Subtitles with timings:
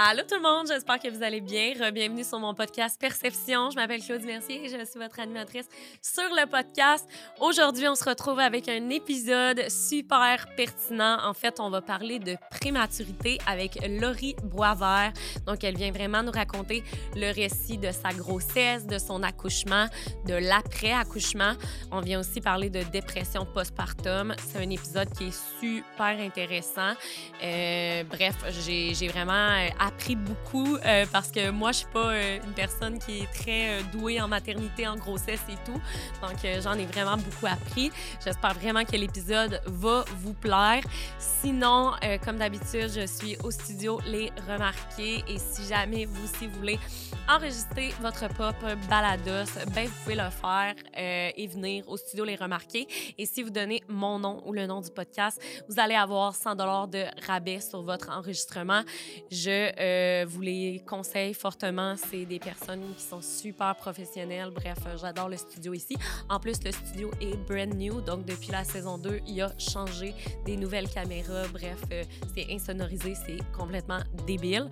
[0.00, 1.72] Allô tout le monde, j'espère que vous allez bien.
[1.90, 3.70] Bienvenue sur mon podcast Perception.
[3.70, 5.66] Je m'appelle Claude Mercier et je suis votre animatrice
[6.00, 7.04] sur le podcast.
[7.40, 11.18] Aujourd'hui, on se retrouve avec un épisode super pertinent.
[11.24, 15.12] En fait, on va parler de prématurité avec Laurie Boisvert.
[15.48, 16.84] Donc, elle vient vraiment nous raconter
[17.16, 19.86] le récit de sa grossesse, de son accouchement,
[20.26, 21.54] de l'après-accouchement.
[21.90, 24.32] On vient aussi parler de dépression postpartum.
[24.46, 26.92] C'est un épisode qui est super intéressant.
[27.42, 29.58] Euh, bref, j'ai vraiment
[29.88, 33.78] appris beaucoup euh, parce que moi, je suis pas euh, une personne qui est très
[33.78, 35.80] euh, douée en maternité, en grossesse et tout.
[36.22, 37.90] Donc, j'en ai vraiment beaucoup appris.
[38.24, 40.82] J'espère vraiment que l'épisode va vous plaire.
[41.18, 41.92] Sinon,
[42.24, 46.78] comme d'habitude, je suis au studio Les Remarqués et si jamais vous aussi voulez
[47.28, 52.88] enregistrer votre propre balados, ben vous pouvez le faire et venir au studio Les Remarqués.
[53.16, 56.56] Et si vous donnez mon nom ou le nom du podcast, vous allez avoir 100
[56.56, 58.82] dollars de rabais sur votre enregistrement.
[59.30, 61.94] Je euh, vous les conseille fortement.
[61.96, 64.50] C'est des personnes qui sont super professionnelles.
[64.50, 65.96] Bref, euh, j'adore le studio ici.
[66.28, 68.00] En plus, le studio est brand new.
[68.00, 71.46] Donc, depuis la saison 2, il a changé des nouvelles caméras.
[71.52, 72.02] Bref, euh,
[72.34, 73.14] c'est insonorisé.
[73.14, 74.68] C'est complètement débile.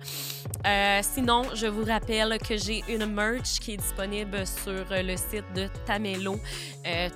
[1.01, 5.67] sinon, je vous rappelle que j'ai une merch qui est disponible sur le site de
[5.85, 6.39] Tamelo.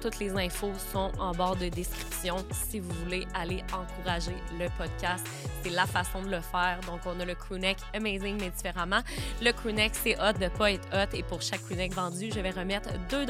[0.01, 5.25] toutes les infos sont en bord de description si vous voulez aller encourager le podcast.
[5.63, 6.79] C'est la façon de le faire.
[6.87, 7.35] Donc, on a le
[7.93, 9.01] amazing, mais différemment.
[9.41, 11.15] Le crewneck, c'est hot de pas être hot.
[11.15, 13.25] Et pour chaque crewneck vendu, je vais remettre 2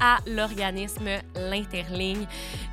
[0.00, 2.26] à l'organisme L'Interligne.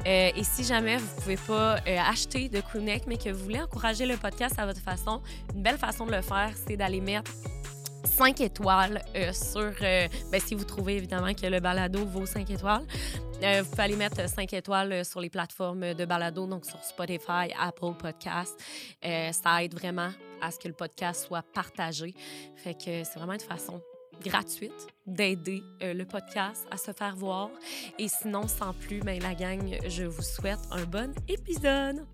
[0.06, 3.62] Euh, et si jamais vous pouvez pas euh, acheter de crewneck, mais que vous voulez
[3.62, 5.22] encourager le podcast à votre façon,
[5.56, 7.32] une belle façon de le faire, c'est d'aller mettre
[8.04, 9.74] 5 étoiles euh, sur.
[9.80, 12.86] ben, si vous trouvez évidemment que le balado vaut 5 étoiles,
[13.42, 18.60] vous pouvez mettre 5 étoiles sur les plateformes de balado, donc sur Spotify, Apple Podcast.
[19.02, 20.10] ça aide vraiment
[20.42, 22.14] à ce que le podcast soit partagé.
[22.56, 23.82] Fait que c'est vraiment une façon
[24.24, 27.50] gratuite d'aider euh, le podcast à se faire voir.
[27.98, 32.06] Et sinon, sans plus, ben, la gang, je vous souhaite un bon épisode.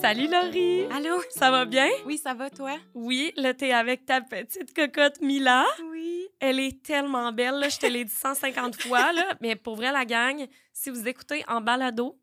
[0.00, 0.86] Salut Laurie!
[0.90, 1.20] Allô?
[1.28, 1.86] Ça va bien?
[2.06, 2.78] Oui, ça va toi?
[2.94, 5.66] Oui, là, t'es avec ta petite cocotte Mila.
[5.90, 6.26] Oui.
[6.40, 9.36] Elle est tellement belle, là, je te l'ai dit 150 fois, là.
[9.42, 12.18] Mais pour vrai, la gang, si vous écoutez en balado,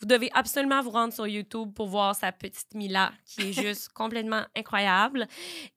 [0.00, 3.90] vous devez absolument vous rendre sur YouTube pour voir sa petite Mila, qui est juste
[3.90, 5.28] complètement incroyable.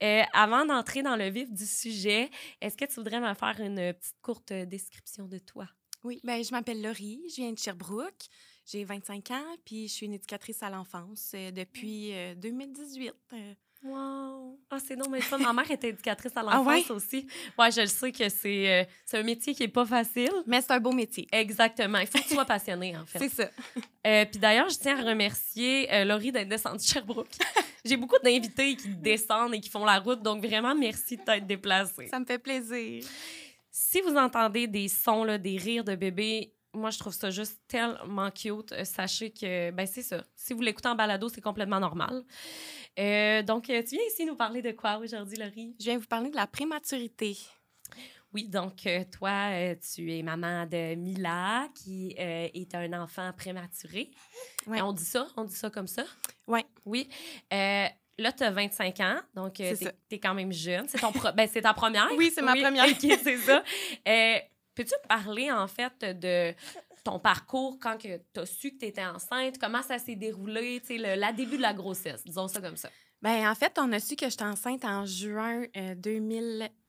[0.01, 2.29] Euh, avant d'entrer dans le vif du sujet,
[2.61, 5.67] est-ce que tu voudrais me faire une petite courte description de toi?
[6.05, 8.29] Oui, ben je m'appelle Laurie, je viens de Sherbrooke.
[8.65, 13.13] J'ai 25 ans, puis je suis une éducatrice à l'enfance euh, depuis 2018.
[13.33, 13.53] Euh,
[13.83, 14.59] wow!
[14.71, 17.27] Ah, c'est non, mais ça, ma mère était éducatrice à ah l'enfance aussi.
[17.59, 20.31] Ouais, je le sais que c'est euh, c'est un métier qui est pas facile.
[20.47, 21.27] Mais c'est un beau métier.
[21.31, 21.99] Exactement.
[21.99, 23.19] Il faut que tu sois passionné, en fait.
[23.29, 24.25] C'est ça.
[24.25, 27.29] puis d'ailleurs, je tiens à remercier Laurie d'être descendue de Sherbrooke.
[27.85, 31.45] J'ai beaucoup d'invités qui descendent et qui font la route, donc vraiment merci de t'être
[31.45, 32.07] déplacée.
[32.07, 33.05] Ça me fait plaisir.
[33.69, 37.59] Si vous entendez des sons, là, des rires de bébé, moi, je trouve ça juste
[37.67, 38.71] tellement cute.
[38.71, 40.23] Euh, sachez que, ben, c'est ça.
[40.35, 42.23] Si vous l'écoutez en balado, c'est complètement normal.
[42.99, 45.75] Euh, donc, euh, tu viens ici nous parler de quoi aujourd'hui, Laurie?
[45.79, 47.37] Je viens vous parler de la prématurité.
[48.33, 48.85] Oui, donc
[49.17, 54.11] toi, tu es maman de Mila, qui est un enfant prématuré.
[54.67, 54.81] Ouais.
[54.81, 55.25] On dit ça?
[55.37, 56.03] On dit ça comme ça?
[56.45, 56.65] Ouais.
[56.83, 57.07] Oui.
[57.49, 60.85] Là, tu as 25 ans, donc tu es, quand même jeune.
[60.89, 62.09] C'est ton ben, ta première?
[62.17, 62.85] Oui, c'est ma première.
[62.89, 63.63] OK, c'est ça.
[64.75, 66.53] Peux-tu parler, en fait, de
[67.03, 69.57] ton parcours quand tu as su que tu étais enceinte?
[69.57, 72.91] Comment ça s'est déroulé, le, la début de la grossesse, disons ça comme ça?
[73.21, 75.63] Bien, en fait, on a su que j'étais enceinte en juin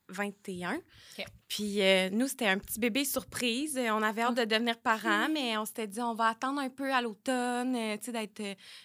[0.09, 0.75] 2021.
[0.75, 3.79] Euh, Puis euh, nous, c'était un petit bébé surprise.
[3.79, 6.93] On avait hâte de devenir parents, mais on s'était dit, on va attendre un peu
[6.93, 8.43] à l'automne, euh, tu sais, d'être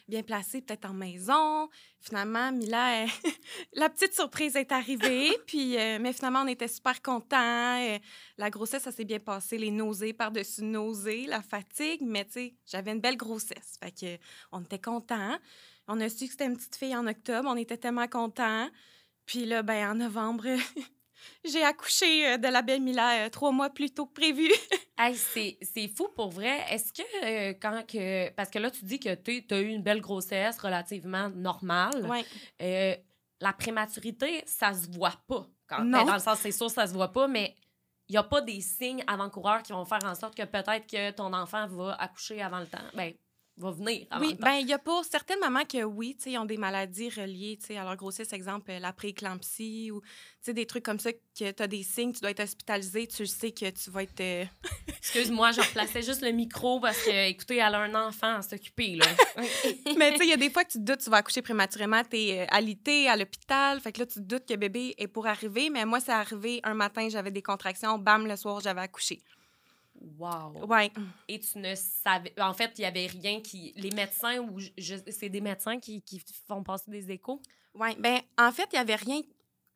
[0.07, 1.69] bien placé, peut-être en maison.
[2.01, 3.05] Finalement, Mila,
[3.73, 5.37] la petite surprise est arrivée.
[5.45, 7.79] puis, euh, mais finalement, on était super contents.
[7.79, 7.99] Euh,
[8.37, 9.59] la grossesse, ça s'est bien passé.
[9.59, 12.01] Les nausées par-dessus nausées, la fatigue.
[12.01, 13.75] Mais tu sais, j'avais une belle grossesse.
[13.83, 15.37] Fait que, on était contents.
[15.87, 17.47] On a su que c'était une petite fille en octobre.
[17.47, 18.67] On était tellement contents.
[19.27, 20.45] Puis là, ben, en novembre,
[21.43, 24.49] J'ai accouché euh, de la belle Mila euh, trois mois plus tôt que prévu.
[25.13, 26.65] c'est fou pour vrai.
[26.69, 28.29] Est-ce que euh, quand que.
[28.31, 32.07] Parce que là, tu dis que tu as eu une belle grossesse relativement normale.
[32.09, 32.23] Oui.
[33.39, 35.47] la prématurité, ça se voit pas.
[35.67, 36.05] Quand, non.
[36.05, 37.55] Dans le sens, c'est sûr, ça se voit pas, mais
[38.09, 41.11] il n'y a pas des signes avant-coureurs qui vont faire en sorte que peut-être que
[41.11, 42.77] ton enfant va accoucher avant le temps.
[42.93, 43.13] Ben,
[43.57, 44.07] va venir.
[44.19, 46.57] oui, ben il y a pour certaines mamans que oui, tu sais, ils ont des
[46.57, 50.07] maladies reliées, tu sais, à leur grossesse, exemple la prééclampsie ou tu
[50.41, 53.25] sais des trucs comme ça que tu as des signes, tu dois être hospitalisé, tu
[53.25, 54.45] sais que tu vas être euh,
[54.87, 58.95] Excuse-moi, je replaçais juste le micro parce que écoutez, elle a un enfant à s'occuper
[58.95, 59.05] là.
[59.97, 61.41] Mais tu sais, il y a des fois que tu te doutes tu vas accoucher
[61.41, 64.95] prématurément, tu es euh, alité à l'hôpital, fait que là tu te doutes que bébé
[64.97, 68.59] est pour arriver, mais moi c'est arrivé un matin, j'avais des contractions, bam le soir,
[68.59, 69.21] j'avais accouché.
[70.17, 70.65] Wow.
[70.67, 70.91] Ouais.
[71.27, 72.33] Et tu ne savais.
[72.39, 73.73] En fait, il y avait rien qui.
[73.75, 74.59] Les médecins, ou
[75.09, 77.41] c'est des médecins qui, qui, font passer des échos?
[77.75, 77.95] Oui.
[77.99, 79.21] Ben en fait, il y avait rien.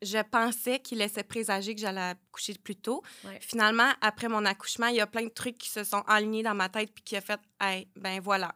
[0.01, 3.01] Je pensais qu'il laissait présager que j'allais accoucher plus tôt.
[3.39, 6.53] Finalement, après mon accouchement, il y a plein de trucs qui se sont alignés dans
[6.53, 8.53] ma tête puis qui a fait, hey, ben voilà.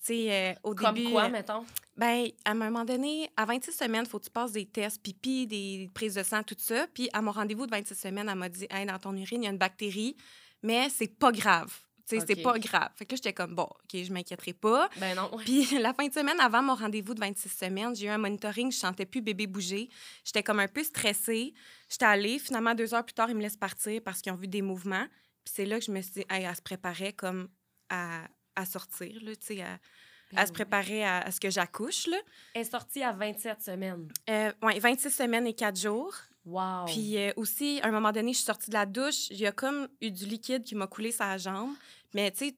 [0.00, 1.64] Tu sais, euh, au Comme quoi, euh, mettons?
[1.96, 5.00] Ben, à un moment donné, à 26 semaines, il faut que tu passes des tests
[5.02, 6.86] pipi, des prises de sang, tout ça.
[6.92, 9.44] Puis à mon rendez-vous de 26 semaines, elle m'a dit, hey, dans ton urine, il
[9.44, 10.16] y a une bactérie
[10.64, 11.78] mais c'est pas grave.
[12.06, 12.88] sais, C'est pas grave.
[12.96, 14.88] Fait que là, j'étais comme, bon, OK, je m'inquiéterai pas.
[14.96, 15.30] Ben non.
[15.44, 18.72] Puis la fin de semaine, avant mon rendez-vous de 26 semaines, j'ai eu un monitoring,
[18.72, 19.90] je sentais plus bébé bouger.
[20.24, 21.52] J'étais comme un peu stressée.
[21.90, 22.38] J'étais allée.
[22.38, 25.06] Finalement, deux heures plus tard, ils me laissent partir parce qu'ils ont vu des mouvements.
[25.44, 27.48] Puis c'est là que je me suis dit, hey, elle se préparait comme
[27.90, 28.22] à,
[28.56, 29.78] à sortir, là, tu sais, à,
[30.32, 32.06] ben se préparer à, ce que j'accouche.
[32.06, 32.16] Là.
[32.54, 34.08] Elle est sortie à 27 semaines.
[34.30, 36.14] Euh, oui, 26 semaines et 4 jours.
[36.44, 36.84] Wow.
[36.86, 39.46] Puis euh, aussi, à un moment donné, je suis sortie de la douche, il y
[39.46, 41.70] a comme eu du liquide qui m'a coulé sa jambe.
[42.12, 42.56] Mais tu sais,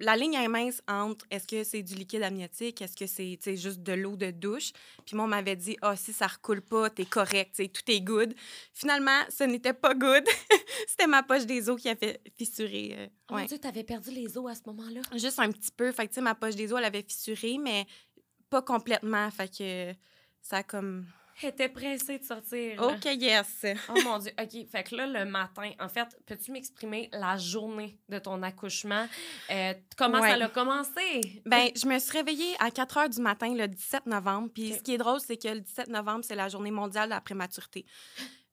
[0.00, 3.80] la ligne est mince entre est-ce que c'est du liquide amniotique, est-ce que c'est juste
[3.80, 4.72] de l'eau de douche.
[5.04, 8.34] Puis moi, on m'avait dit, ah, si ça recoule pas, t'es correct, tout est good.
[8.72, 10.24] Finalement, ce n'était pas good.
[10.88, 12.94] C'était ma poche des os qui a fait fissurer.
[12.96, 15.00] Euh, oh mon Dieu, t'avais perdu les os à ce moment-là?
[15.16, 15.90] Juste un petit peu.
[15.92, 17.86] Fait que, tu sais, ma poche des os, elle avait fissuré, mais
[18.50, 19.30] pas complètement.
[19.30, 19.92] Fait que
[20.40, 21.06] ça a comme
[21.42, 22.82] était pressée de sortir.
[22.82, 23.66] OK, yes.
[23.88, 24.32] Oh mon Dieu.
[24.40, 24.68] OK.
[24.70, 29.06] Fait que là, le matin, en fait, peux-tu m'exprimer la journée de ton accouchement?
[29.50, 31.42] Euh, comment ça a commencé?
[31.46, 34.48] Ben, je me suis réveillée à 4 heures du matin le 17 novembre.
[34.52, 37.14] Puis ce qui est drôle, c'est que le 17 novembre, c'est la journée mondiale de
[37.14, 37.84] la prématurité.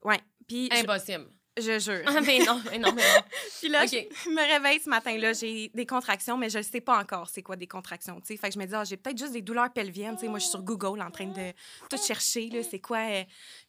[0.04, 0.20] Ouais.
[0.48, 0.70] Puis.
[0.72, 1.28] Impossible.
[1.58, 2.02] Je jure.
[2.06, 3.22] Ah, mais non, mais non, mais non.
[3.60, 7.00] puis là, je me réveille ce matin-là, j'ai des contractions, mais je ne sais pas
[7.00, 8.20] encore c'est quoi des contractions.
[8.26, 10.18] Fait que je me dis, ah, j'ai peut-être juste des douleurs pelviennes.
[10.24, 11.54] moi, je suis sur Google en train de
[11.90, 12.98] tout chercher, c'est quoi.
[12.98, 13.24] Euh,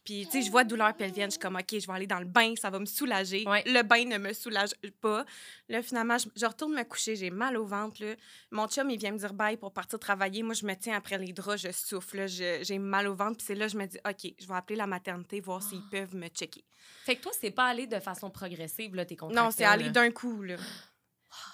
[0.07, 2.19] puis, tu sais, je vois douleurs pelviennes, je suis comme, OK, je vais aller dans
[2.19, 3.43] le bain, ça va me soulager.
[3.43, 4.69] Le bain ne me soulage
[5.01, 5.25] pas.
[5.67, 8.01] Là, finalement, je, retourne me coucher, j'ai mal au ventre.
[8.01, 8.15] Là.
[8.51, 10.43] Mon chum, il vient me dire bye pour partir travailler.
[10.43, 13.35] Moi, je me tiens après les draps, je souffle, j'ai mal au ventre.
[13.35, 15.89] Puis c'est là, je me dis, OK, je vais appeler la maternité, voir s'ils ah.
[15.91, 16.63] peuvent me checker.
[17.03, 19.43] Fait que toi, c'est pas aller de façon progressive, là, tes contractions.
[19.43, 20.55] Non, c'est aller d'un coup, là.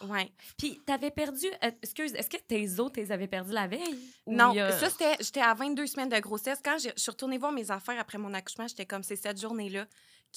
[0.04, 0.32] Ouais.
[0.58, 1.48] Puis, t'avais perdu.
[1.64, 4.00] Euh, excuse, est-ce que tes os, t'es avais perdu la veille?
[4.28, 5.16] Non, ça, c'était.
[5.20, 6.60] J'étais à 22 semaines de grossesse.
[6.64, 9.88] Quand je suis retournée voir mes affaires après mon accouchement, j'étais comme, c'est cette journée-là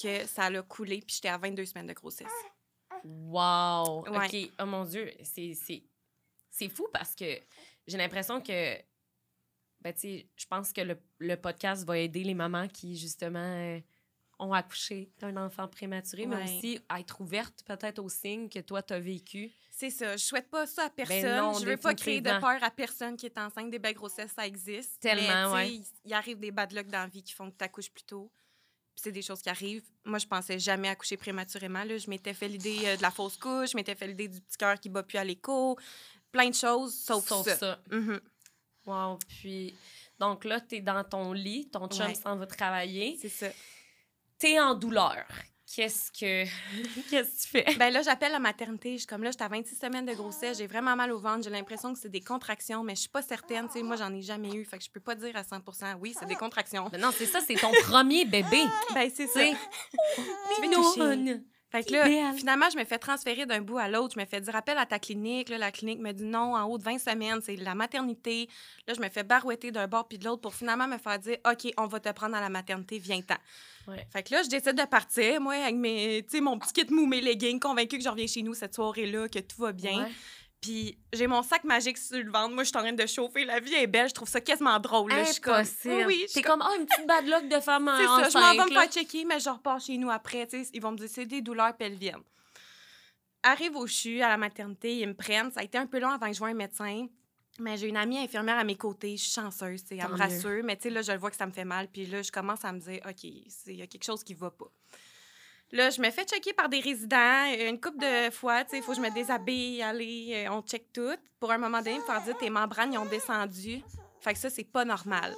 [0.01, 2.27] que ça a coulé, puis j'étais à 22 semaines de grossesse.
[3.03, 4.05] Wow!
[4.07, 4.35] OK.
[4.59, 7.39] Oh mon Dieu, c'est fou parce que
[7.87, 8.77] j'ai l'impression que.
[9.81, 13.39] Ben, tu sais, je pense que le, le, podcast va aider les mamans qui, justement.
[13.39, 13.79] Euh,
[14.39, 18.81] ont accouché d'un enfant prématuré, mais aussi à être ouverte peut-être aux signes que toi,
[18.83, 19.51] tu as vécu.
[19.71, 20.17] C'est ça.
[20.17, 21.61] Je souhaite pas ça à ben personne.
[21.61, 23.69] je veux pas créer de peur à personne qui est enceinte.
[23.69, 24.99] Des belles grossesses, ça existe.
[24.99, 25.83] Tellement, oui.
[26.05, 28.31] Il arrive des bad luck dans la vie qui font que tu accouches plus tôt.
[28.95, 29.85] c'est des choses qui arrivent.
[30.05, 31.83] Moi, je pensais jamais accoucher prématurément.
[31.83, 31.97] Là.
[31.97, 34.57] Je m'étais fait l'idée euh, de la fausse couche, je m'étais fait l'idée du petit
[34.57, 35.77] cœur qui bat plus à l'écho.
[36.31, 37.79] Plein de choses, sauf, sauf ça.
[37.91, 38.19] Mm-hmm.
[38.87, 39.19] Wow.
[39.27, 39.75] Puis,
[40.19, 43.17] donc là, tu es dans ton lit, ton chum s'en va travailler.
[43.21, 43.47] C'est ça
[44.39, 45.25] t'es en douleur.
[45.75, 46.45] Qu'est-ce que
[47.09, 47.75] qu'est-ce que tu fais?
[47.77, 48.93] Ben là, j'appelle la maternité.
[48.93, 50.57] Je suis comme là, j'étais à 26 semaines de grossesse.
[50.57, 51.43] J'ai vraiment mal au ventre.
[51.43, 53.69] J'ai l'impression que c'est des contractions, mais je suis pas certaine.
[53.69, 54.63] sais, moi, j'en ai jamais eu.
[54.63, 55.57] Fait que je peux pas dire à 100
[55.99, 56.89] oui, c'est des contractions.
[56.97, 58.63] non, c'est ça, c'est ton premier bébé.
[58.93, 59.41] Ben, c'est ça.
[60.61, 61.43] Mignon.
[61.69, 64.13] Fait que là, finalement, je me fais transférer d'un bout à l'autre.
[64.15, 65.49] Je me fais dire appel à ta clinique.
[65.49, 68.47] Là, la clinique me dit non, en haut de 20 semaines, c'est la maternité.
[68.87, 71.37] Là, je me fais barouetter d'un bord puis de l'autre pour finalement me faire dire
[71.45, 73.35] OK, on va te prendre à la maternité, viens-t'en.
[74.11, 77.21] Fait que là, je décide de partir, moi, avec mes, mon petit kit mou, mes
[77.21, 80.07] leggings, convaincue que je reviens chez nous cette soirée-là, que tout va bien.
[80.61, 82.53] Puis j'ai mon sac magique sur le ventre.
[82.53, 83.45] Moi, je suis en train de chauffer.
[83.45, 84.09] La vie est belle.
[84.09, 85.11] Je trouve ça quasiment drôle.
[85.11, 85.23] Là.
[85.23, 88.29] Je comme, oui, T'es comme, oh, une petite bad luck de femme C'est ça.
[88.29, 90.47] Je m'en vais me faire checker, mais je repars chez nous après.
[90.73, 92.23] ils vont me dire, c'est des douleurs pelviennes.
[93.43, 95.51] Arrive au CHU, à la maternité, ils me prennent.
[95.51, 97.07] Ça a été un peu long avant que je voie un médecin.
[97.59, 99.15] Mais j'ai une amie infirmière à mes côtés.
[99.17, 99.83] Je suis chanceuse.
[99.91, 100.63] Elle me rassure.
[100.63, 101.87] Mais là, je vois que ça me fait mal.
[101.87, 104.51] Puis là, je commence à me dire, OK, il y a quelque chose qui va
[104.51, 104.71] pas.
[105.71, 108.63] Là, je me fais checker par des résidents une couple de fois.
[108.71, 111.15] Il faut que je me déshabille, aller, euh, on check tout.
[111.39, 113.81] Pour un moment donné, me faire dire tes membranes ils ont descendu.
[114.21, 115.35] Fait que ça, c'est pas normal.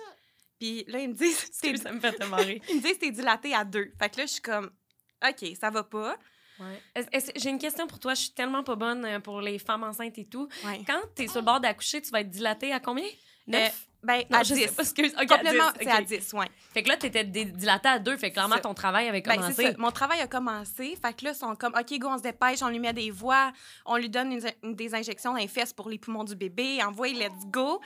[0.60, 1.50] Puis là, ils me disent.
[1.82, 2.62] ça me fait te marrer.
[2.70, 3.92] ils me disent t'es dilaté à deux.
[3.98, 4.72] Fait que là, je suis comme
[5.28, 6.16] OK, ça va pas.
[7.36, 8.14] J'ai une question pour toi.
[8.14, 10.48] Je suis tellement pas bonne euh, pour les femmes enceintes et tout.
[10.66, 10.82] Ouais.
[10.86, 13.08] Quand tu es sur le bord d'accoucher, tu vas être dilatée à combien?
[13.48, 13.88] 9?
[14.01, 14.62] Ben, Non, à je 10.
[14.62, 15.12] sais pas, excuse.
[15.13, 16.06] Ok, à Complètement, 10, c'est à ok.
[16.06, 16.48] 10, ouais.
[16.74, 18.15] Fait que là, tu étais dilatée à deux.
[18.18, 19.63] Fait que clairement, ton travail avait Ben, commencé.
[19.72, 19.77] ça.
[19.77, 20.98] Mon travail a commencé.
[21.01, 23.12] Fait que là, ils sont comme, OK, go, on se dépêche, on lui met des
[23.12, 23.51] voix,
[23.86, 26.82] on lui donne une- une- des injections dans les fesses pour les poumons du bébé,
[26.84, 27.82] envoie, let's go.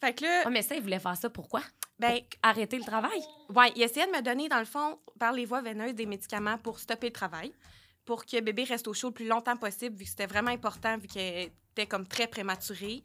[0.00, 1.28] Fait que là, Ah, mais ça, ils voulaient faire ça.
[1.28, 1.62] Pourquoi?
[1.98, 3.20] ben, Arrêter le travail?
[3.54, 6.58] ouais, il essayait de me donner, dans le fond, par les voies veineuses, des médicaments
[6.58, 7.52] pour stopper le travail,
[8.04, 10.98] pour que bébé reste au chaud le plus longtemps possible, vu que c'était vraiment important,
[10.98, 13.02] vu qu'elle était comme très prématurée.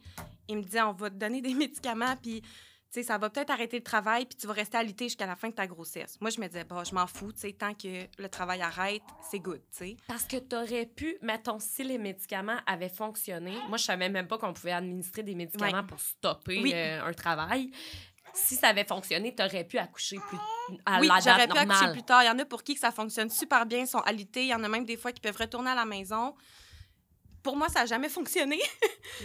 [0.48, 2.42] Il me dit, on va te donner des médicaments, puis.
[2.90, 5.36] Tu sais, ça va peut-être arrêter le travail, puis tu vas rester alité jusqu'à la
[5.36, 6.16] fin de ta grossesse.
[6.22, 9.02] Moi, je me disais, bah, je m'en fous, tu sais, tant que le travail arrête,
[9.30, 9.96] c'est good, tu sais.
[10.06, 14.26] Parce que tu aurais pu, mettons, si les médicaments avaient fonctionné, moi, je savais même
[14.26, 15.86] pas qu'on pouvait administrer des médicaments Ouais.
[15.86, 16.72] pour stopper Oui.
[16.74, 17.70] euh, un travail.
[18.32, 20.38] Si ça avait fonctionné, tu aurais pu accoucher plus
[20.86, 22.22] à oui, la j'aurais date pu accoucher plus tard.
[22.22, 24.44] Il y en a pour qui que ça fonctionne super bien, ils sont alités.
[24.44, 26.34] Il y en a même des fois qui peuvent retourner à la maison.
[27.48, 28.58] Pour moi, ça n'a jamais fonctionné.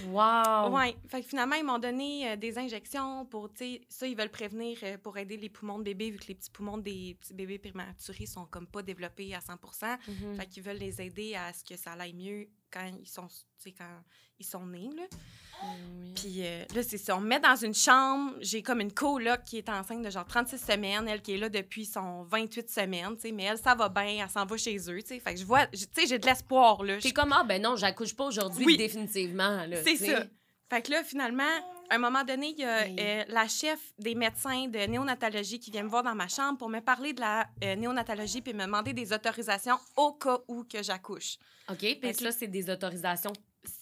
[0.07, 0.69] Wow!
[0.71, 0.95] Ouais.
[1.09, 4.29] Fait que finalement, ils m'ont donné euh, des injections pour, tu sais, ça, ils veulent
[4.31, 7.33] prévenir euh, pour aider les poumons de bébé, vu que les petits poumons des petits
[7.33, 9.53] bébés prématurés sont comme pas développés à 100
[10.07, 10.35] Mhm.
[10.37, 13.27] Fait qu'ils veulent les aider à ce que ça aille mieux quand ils sont,
[13.77, 14.01] quand
[14.39, 15.03] ils sont nés, là.
[15.63, 16.13] Oui.
[16.15, 17.15] Puis euh, là, c'est ça.
[17.15, 18.33] On me met dans une chambre.
[18.41, 21.07] J'ai comme une coloc qui est enceinte de genre 36 semaines.
[21.07, 23.15] Elle qui est là depuis son 28 semaines.
[23.33, 24.23] Mais elle, ça va bien.
[24.23, 24.99] Elle s'en va chez eux.
[25.01, 26.81] Fait que je vois, tu sais, j'ai de l'espoir.
[27.01, 28.77] T'es comme, ah, ben non, j'accouche pas aujourd'hui, Oui.
[28.77, 29.65] définitivement.
[29.85, 30.25] C'est ça.
[30.69, 31.43] Fait que là, finalement,
[31.93, 32.95] à un moment donné, il y a Oui.
[32.99, 36.67] euh, la chef des médecins de néonatologie qui vient me voir dans ma chambre pour
[36.69, 40.81] me parler de la euh, néonatologie puis me demander des autorisations au cas où que
[40.81, 41.37] j'accouche.
[41.69, 43.31] OK, puis Ben, ça, c'est des autorisations.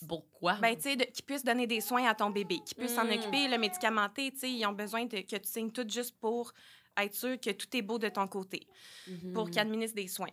[0.08, 0.56] Pourquoi?
[0.56, 3.12] Ben, tu sais, qu'ils puissent donner des soins à ton bébé, qu'ils puissent s'en Mm.
[3.13, 6.51] occuper, le médicamenté, tu sais, ils ont besoin de, que tu signes tout juste pour
[6.98, 8.68] être sûr que tout est beau de ton côté,
[9.08, 9.32] Mhm.
[9.34, 10.27] pour qu'ils administrent des soins.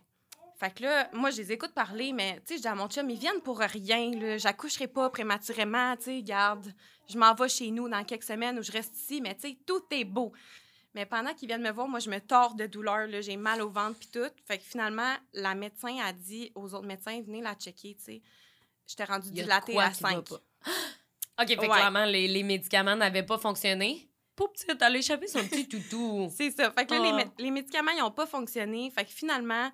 [0.59, 2.89] Fait que là, moi, je les écoute parler, mais tu sais, je dis à mon
[2.89, 4.37] chum, ils viennent pour rien, là.
[4.37, 6.73] J'accoucherai pas prématurément, tu sais, garde.
[7.07, 9.57] Je m'en vais chez nous dans quelques semaines où je reste ici, mais tu sais,
[9.65, 10.33] tout est beau.
[10.93, 13.21] Mais pendant qu'ils viennent me voir, moi, je me tords de douleur, là.
[13.21, 14.27] J'ai mal au ventre puis tout.
[14.45, 18.21] Fait que finalement, la médecin a dit aux autres médecins, venez la checker, tu sais.
[18.85, 20.27] J'étais rendue dilatée à qui va 5.
[20.29, 20.35] pas.
[21.41, 21.67] OK, fait Ouais.
[21.67, 24.09] clairement, les, les médicaments n'avaient pas fonctionné.
[24.35, 26.29] Pauvre petite, elle a échappé son petit toutou.
[26.35, 26.69] C'est ça.
[26.71, 28.89] Fait que là, les, mé- les médicaments, ils n'ont pas fonctionné.
[28.91, 29.71] Fait que finalement,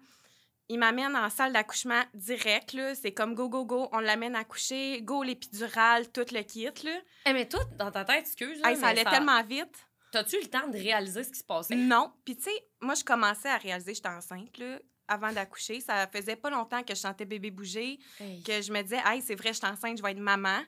[0.69, 2.73] ils m'amènent en salle d'accouchement direct.
[2.73, 2.95] là.
[2.95, 3.89] C'est comme go, go, go.
[3.91, 5.01] On l'amène à coucher.
[5.01, 6.65] Go, l'épidurale, tout le kit.
[6.83, 6.99] Là.
[7.27, 9.75] Eh, mais toi, dans ta tête, excuse, Hey, ça allait tellement vite.
[10.11, 11.75] T'as-tu eu le temps de réaliser ce qui se passait?
[11.75, 12.11] Non.
[12.23, 15.81] Puis, tu sais, moi, je commençais à réaliser que j'étais enceinte là, avant d'accoucher.
[15.81, 18.41] Ça faisait pas longtemps que je sentais bébé bouger, Hey.
[18.43, 20.59] que je me disais, hey, c'est vrai, je suis enceinte, je vais être maman.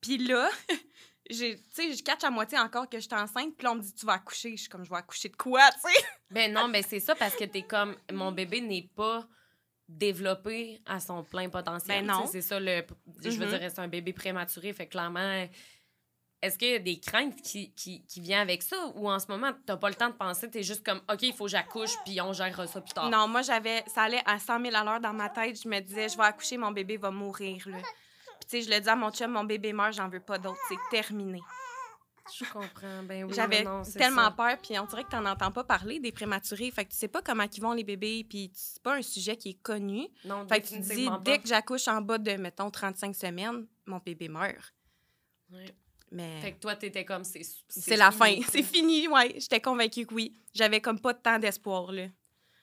[0.00, 0.48] Puis là,
[1.30, 3.56] j'ai- tu sais, je catch à moitié encore que je suis enceinte.
[3.56, 4.50] Puis là, on me dit, tu vas accoucher.
[4.56, 6.04] Je suis comme, je vais accoucher de quoi, tu sais?
[6.30, 9.26] Ben non, mais c'est ça parce que t'es comme mon bébé n'est pas
[9.88, 12.06] développé à son plein potentiel.
[12.06, 12.26] Ben non.
[12.26, 12.84] C'est ça le.
[13.24, 13.58] Je veux Mhm.
[13.58, 14.72] dire, c'est un bébé prématuré.
[14.72, 15.46] Fait clairement.
[16.42, 18.76] Est-ce qu'il y a des craintes qui, qui, qui viennent avec ça?
[18.94, 21.34] Ou en ce moment, t'as pas le temps de penser, t'es juste comme, OK, il
[21.34, 23.10] faut que j'accouche, puis on gérera ça plus tard.
[23.10, 23.84] Non, moi, j'avais.
[23.94, 25.60] Ça allait à 100 000 à l'heure dans ma tête.
[25.62, 27.76] Je me disais, je vais accoucher, mon bébé va mourir, là.
[28.40, 30.38] Puis, tu sais, je le dis à mon chum, mon bébé meurt, j'en veux pas
[30.38, 30.58] d'autre.
[30.68, 31.40] C'est terminé.
[32.38, 33.02] Je comprends.
[33.04, 33.64] Ben oui, J'avais
[33.96, 34.30] tellement ça.
[34.30, 36.70] peur, puis on dirait que t'en entends pas parler des prématurés.
[36.70, 39.36] Fait que tu sais pas comment ils vont les bébés, puis c'est pas un sujet
[39.36, 40.06] qui est connu.
[40.24, 41.18] Non, Fait que tu te dis, pas.
[41.24, 44.72] dès que j'accouche en bas de, mettons, 35 semaines, mon bébé meurt.
[46.12, 47.42] Mais Fait que toi, t'étais comme, c'est.
[47.68, 48.36] c'est la fin.
[48.48, 49.34] C'est fini, ouais.
[49.38, 50.36] J'étais convaincue que oui.
[50.54, 52.06] J'avais comme pas de temps d'espoir, là.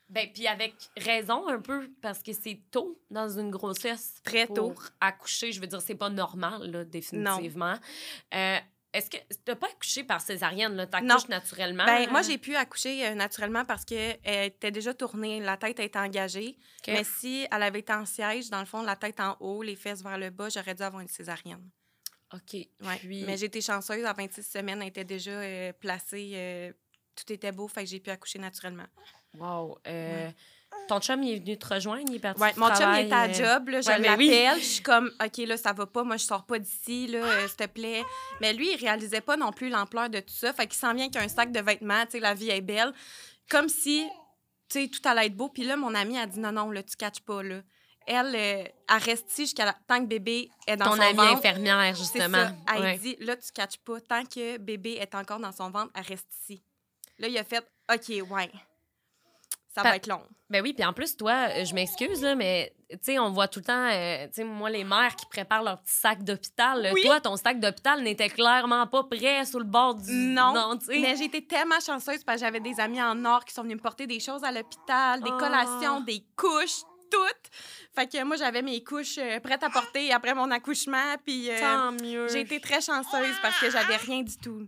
[0.09, 4.21] Ben, puis avec raison un peu, parce que c'est tôt dans une grossesse.
[4.23, 4.71] Très tôt.
[4.71, 7.75] Pour accoucher, je veux dire, c'est pas normal, là, définitivement.
[8.33, 8.57] Euh,
[8.93, 10.87] Est-ce que t'as pas accouché par césarienne, là?
[10.87, 11.85] T'accouches naturellement?
[11.85, 12.23] Ben, moi, hein?
[12.23, 16.57] j'ai pu accoucher euh, naturellement parce qu'elle était déjà tournée, la tête était engagée.
[16.87, 19.75] Mais si elle avait été en siège, dans le fond, la tête en haut, les
[19.75, 21.69] fesses vers le bas, j'aurais dû avoir une césarienne.
[22.33, 22.53] OK.
[22.53, 22.97] Ouais.
[22.99, 23.25] Puis...
[23.25, 26.73] Mais j'ai été chanceuse, à 26 semaines, elle était déjà euh, placée.
[27.13, 28.87] tout était beau, fait que j'ai pu accoucher naturellement.
[29.39, 29.77] Wow.
[29.87, 30.29] Euh,
[30.87, 32.03] Ton chum, il est venu te rejoindre?
[32.09, 34.15] Il est parti Ouais, mon chum, il était à euh, job, là, je ouais, mais
[34.15, 34.27] oui.
[34.29, 37.19] l'appelle, je suis comme, OK, là, ça va pas, moi, je sors pas d'ici, là,
[37.23, 38.03] euh, s'il te plaît.
[38.41, 41.09] Mais lui, il réalisait pas non plus l'ampleur de tout ça, fait qu'il s'en vient
[41.09, 42.93] qu'un sac de vêtements, tu sais, la vie est belle,
[43.49, 44.07] comme si,
[44.69, 45.49] tu sais, tout allait être beau.
[45.49, 47.61] Puis là, mon amie a dit, non, non, là, tu catches pas, là.
[48.09, 48.71] Elle, elle
[49.03, 49.73] reste ici jusqu'à la...
[49.85, 51.45] tant que bébé est dans Ton son amie ventre.
[51.45, 52.37] infirmière, C'est justement.
[52.37, 52.53] ça.
[52.73, 52.97] Elle Ouais.
[52.99, 53.99] dit, là, tu catches pas.
[53.99, 56.63] Tant que bébé est encore dans son ventre, elle reste ici.
[57.19, 58.49] Là, il a fait, OK, ouais.
[59.77, 60.21] Ça Pa- va être long.
[60.49, 63.47] Ben oui, puis en plus, toi, euh, je m'excuse, là, mais tu sais, on voit
[63.49, 66.89] tout le temps, euh, tu sais, moi, les mères qui préparent leur petit sac d'hôpital.
[66.93, 67.03] Oui.
[67.03, 70.11] Toi, ton sac d'hôpital n'était clairement pas prêt sur le bord du.
[70.11, 70.99] Non, tu sais.
[70.99, 73.75] Mais j'ai été tellement chanceuse parce que j'avais des amis en or qui sont venus
[73.77, 75.37] me porter des choses à l'hôpital, des Oh.
[75.37, 76.81] collations, des couches,
[77.11, 77.51] tout.
[77.93, 81.15] Fait que moi, j'avais mes couches euh, prêtes à porter après mon accouchement.
[81.25, 82.27] Puis euh, Tant mieux.
[82.29, 84.65] j'ai été très chanceuse parce que j'avais rien du tout.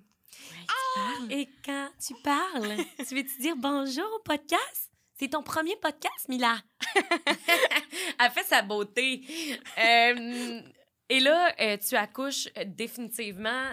[1.30, 2.76] Et quand tu parles,
[3.08, 4.89] tu veux-tu dire bonjour au podcast?
[5.20, 6.56] C'est ton premier podcast, Mila?
[6.96, 9.22] Elle fait sa beauté.
[9.78, 10.62] Euh,
[11.10, 13.72] et là, euh, tu accouches euh, définitivement.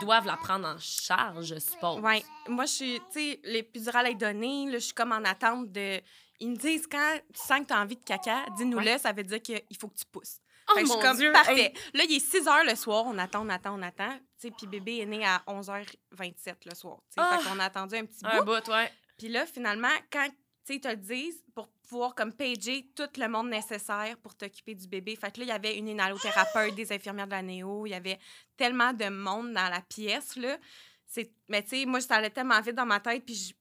[0.00, 2.00] Ils doivent la prendre en charge, je suppose.
[2.00, 2.24] Ouais.
[2.48, 4.66] Moi, je suis, tu sais, l'épidurale est donnée.
[4.66, 6.00] Là, je suis comme en attente de.
[6.40, 8.98] Ils me disent quand tu sens que tu as envie de caca, dis-nous-le, Ouais.
[8.98, 10.38] ça veut dire qu'il faut que tu pousses.
[10.68, 11.32] Oh Fait que je mon suis comme Dieu!
[11.32, 11.60] parfait.
[11.60, 14.10] Hey, Là, il est 6 heures le soir, on attend, on attend, on attend.
[14.40, 16.96] Tu sais, puis bébé est né à 11h27 le soir.
[17.10, 17.38] Tu sais, Ah!
[17.38, 18.46] Fait qu'on a attendu un petit un bout.
[18.46, 18.90] bout, ouais.
[19.16, 20.28] Puis là, finalement, quand
[20.68, 24.88] ils te le disent, pour pouvoir comme pager tout le monde nécessaire pour t'occuper du
[24.88, 25.14] bébé.
[25.16, 27.94] Fait que là, il y avait une inhalothérapeute, des infirmières de la néo, il y
[27.94, 28.18] avait
[28.56, 30.58] tellement de monde dans la pièce, là.
[31.06, 31.30] C'est...
[31.48, 33.52] Mais tu sais, moi, ça allait tellement vite dans ma tête, puis je,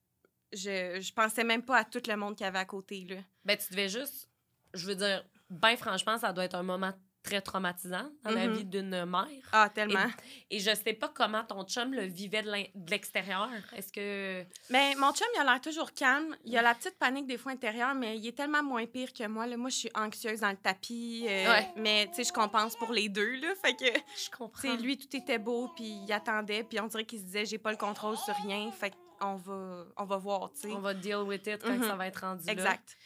[0.58, 3.18] je, je pensais même pas à tout le monde qu'il y avait à côté, là.
[3.46, 4.30] Ben, tu devais juste.
[4.74, 8.54] Je veux dire, ben franchement, ça doit être un moment très traumatisant dans la Mhm.
[8.54, 9.28] vie d'une mère.
[9.54, 10.06] Ah, tellement.
[10.52, 13.50] Et je sais pas comment ton chum le vivait de l'extérieur.
[13.76, 14.46] Est-ce que.
[14.70, 16.36] Mais mon chum, il a l'air toujours calme.
[16.44, 19.26] Il a la petite panique des fois intérieure, mais il est tellement moins pire que
[19.28, 19.48] moi.
[19.48, 19.56] Là.
[19.58, 21.26] Moi, je suis anxieuse dans le tapis.
[21.28, 21.68] euh, Ouais.
[21.78, 23.54] Mais, tu sais, je compense pour les deux, là.
[23.56, 24.76] Fait que, Je comprends.
[24.76, 27.72] lui, tout était beau, puis il attendait, puis on dirait qu'il se disait, j'ai pas
[27.72, 28.70] le contrôle sur rien.
[28.72, 30.74] Fait qu'on va, on va voir, tu sais.
[30.74, 31.84] On va deal with it quand Mhm.
[31.88, 32.52] ça va être rendu là.
[32.52, 32.98] Exact.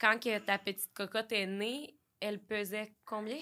[0.00, 3.38] Quand que ta petite cocotte est née, elle pesait combien?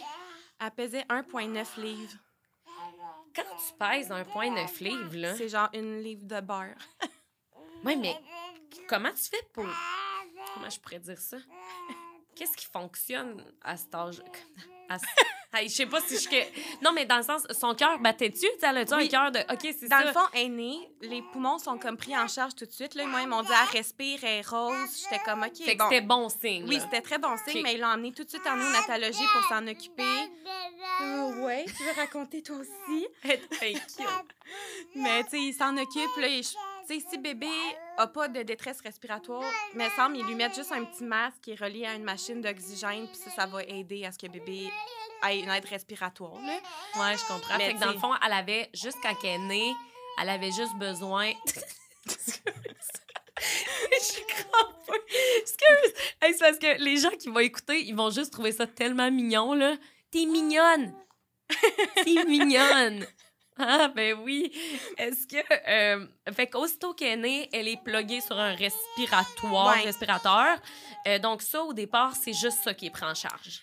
[0.60, 2.18] Elle pesait 1,9 livres.
[3.34, 5.36] Quand tu pèses un point neuf livres, là.
[5.36, 6.76] C'est genre une livre de beurre.
[7.84, 8.16] Oui, mais
[8.88, 9.64] comment tu fais pour.
[10.52, 11.36] Comment je pourrais dire ça?
[12.34, 14.20] Qu'est-ce qui fonctionne à cet âge?
[14.88, 14.98] À
[15.50, 16.28] Hey, je sais pas si je.
[16.84, 18.46] Non, mais dans le sens, son cœur battait-tu?
[18.62, 19.08] Elle a-tu un Oui.
[19.08, 19.38] cœur de.
[19.50, 20.04] OK, c'est Dans ça.
[20.04, 22.94] le fond, elle est née, les poumons sont comme pris en charge tout de suite.
[22.94, 25.04] Là, moi, ils m'ont dit, elle respire, elle est rose.
[25.04, 25.84] J'étais comme, OK, fait bon.
[25.88, 26.66] c'était bon signe.
[26.68, 29.42] Oui, c'était très bon signe, mais ils l'ont emmené tout de suite en néonatologie pour
[29.48, 30.02] s'en occuper.
[31.00, 33.06] Euh, ouais, tu veux raconter toi aussi?
[33.22, 34.06] Thank you.
[34.96, 36.16] Mais tu sais, il s'en occupe.
[36.18, 36.50] Là, et je-
[36.88, 37.48] tu sais, si bébé
[37.96, 41.38] a pas de détresse respiratoire, mais il semble, ils lui mettent juste un petit masque
[41.42, 44.26] qui est relié à une machine d'oxygène, puis ça, ça va aider à ce que
[44.26, 44.70] bébé
[45.26, 46.34] ait une aide respiratoire.
[46.40, 46.54] Là.
[47.00, 47.56] Ouais, je comprends.
[47.58, 49.74] Mais fait que dans le fond, elle avait, juste quand elle est née,
[50.20, 51.32] elle avait juste besoin.
[53.40, 54.94] je crois pas.
[55.40, 55.94] Excuse.
[56.20, 59.10] Hey, c'est parce que les gens qui vont écouter, ils vont juste trouver ça tellement
[59.10, 59.76] mignon, là.
[60.10, 60.94] T'es mignonne.
[62.04, 63.06] T'es mignonne.
[63.58, 64.52] Ah, ben oui.
[64.96, 65.36] Est-ce que.
[65.68, 69.82] euh, fait qu'aussitôt qu'elle est née, elle est pluguée sur un respiratoire, Ouais.
[69.82, 70.58] respirateur.
[71.06, 73.60] Euh, donc, ça, au départ, c'est juste ça qui est pris en charge.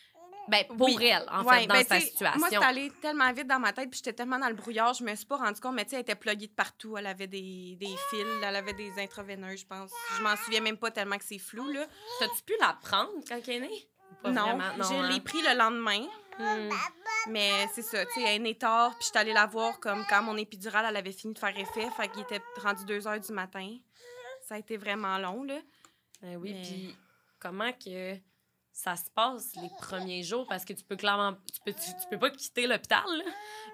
[0.47, 0.97] Ben, pour Oui.
[1.05, 2.39] elle, en Ouais, fait, dans ben, sa situation.
[2.39, 5.03] Moi, c'est allé tellement vite dans ma tête, puis j'étais tellement dans le brouillard, je
[5.03, 6.97] me suis pas rendu compte, mais tu sais, elle était pluguée de partout.
[6.97, 9.91] Elle avait des, des fils, elle avait des intraveineuses, je pense.
[10.17, 11.85] Je m'en souviens même pas tellement que c'est flou, là.
[12.19, 13.89] T'as-tu pu la prendre quand elle est née?
[14.21, 15.09] Pas non, vraiment, je hein?
[15.09, 16.05] l'ai pris le lendemain.
[16.37, 16.69] Hmm.
[17.29, 20.05] Mais c'est ça, tu sais, elle est née tard, puis j'étais allée la voir comme
[20.07, 23.19] quand mon épidurale, elle avait fini de faire effet, fait qu'il était rendu 2 heures
[23.19, 23.77] du matin.
[24.41, 25.57] Ça a été vraiment long, là.
[26.21, 26.95] Ben oui, Mais- puis
[27.39, 28.15] comment que
[28.75, 30.45] ça se passe les premiers jours?
[30.47, 31.33] Parce que tu peux clairement...
[31.53, 33.05] Tu peux, tu, tu peux pas quitter l'hôpital.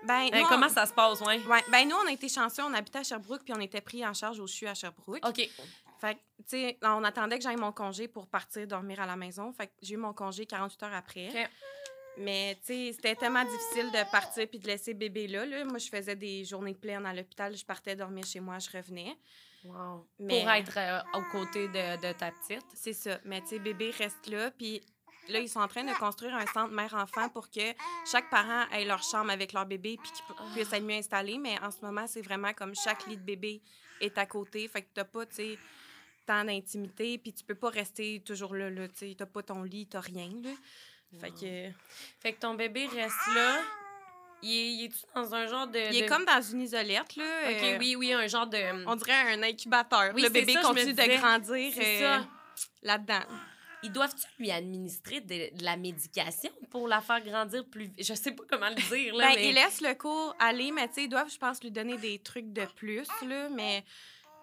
[0.05, 1.39] Ben, Ben, comment ça se passe, ouais?
[1.47, 4.05] Ouais, ben nous, on a été chanceux, on habitait à Sherbrooke, puis on était pris
[4.05, 5.27] en charge au CHU à Sherbrooke.
[5.27, 5.49] OK.
[5.99, 9.51] Fait tu sais, on attendait que j'aille mon congé pour partir dormir à la maison.
[9.53, 11.29] Fait que j'ai eu mon congé 48 heures après.
[11.29, 11.49] OK.
[12.17, 15.65] Mais, tu sais, c'était tellement difficile de partir puis de laisser bébé là, là.
[15.65, 17.55] Moi, je faisais des journées pleines à l'hôpital.
[17.55, 19.17] Je partais dormir chez moi, je revenais.
[19.63, 20.07] Wow.
[20.19, 22.65] Mais- Pour être euh, aux côtés de, de ta petite.
[22.73, 23.19] C'est ça.
[23.25, 24.49] Mais, tu sais, bébé reste là.
[24.51, 24.81] Puis
[25.29, 27.73] là, ils sont en train de construire un centre mère-enfant pour que
[28.11, 30.43] chaque parent ait leur chambre avec leur bébé puis qu'ils Ah.
[30.53, 31.37] puissent être mieux installés.
[31.37, 33.61] Mais en ce moment, c'est vraiment comme chaque lit de bébé
[33.99, 34.67] est à côté.
[34.67, 35.59] Fait que t'as pas, tu sais,
[36.25, 37.17] tant d'intimité.
[37.19, 38.87] Puis tu peux pas rester toujours là, là.
[38.87, 40.49] Tu sais, t'as pas ton lit, t'as rien, là.
[41.19, 41.69] Fait que...
[42.21, 43.59] Fait que ton bébé reste là.
[44.43, 45.79] Il est, il dans un genre de...
[45.91, 47.23] Il est de- comme dans une isolette, là.
[47.49, 48.85] OK, euh, oui, oui, un genre de...
[48.87, 50.11] On dirait un incubateur.
[50.15, 52.19] Oui, le bébé ça, continue de grandir euh,
[52.81, 53.21] là-dedans.
[53.83, 58.05] Ils doivent-tu lui administrer de, de la médication pour la faire grandir plus vite?
[58.05, 59.49] Je sais pas comment le dire, là, Ben, mais...
[59.49, 62.19] ils laissent le cours aller, mais tu sais, ils doivent, je pense, lui donner des
[62.19, 63.83] trucs de plus, là, mais...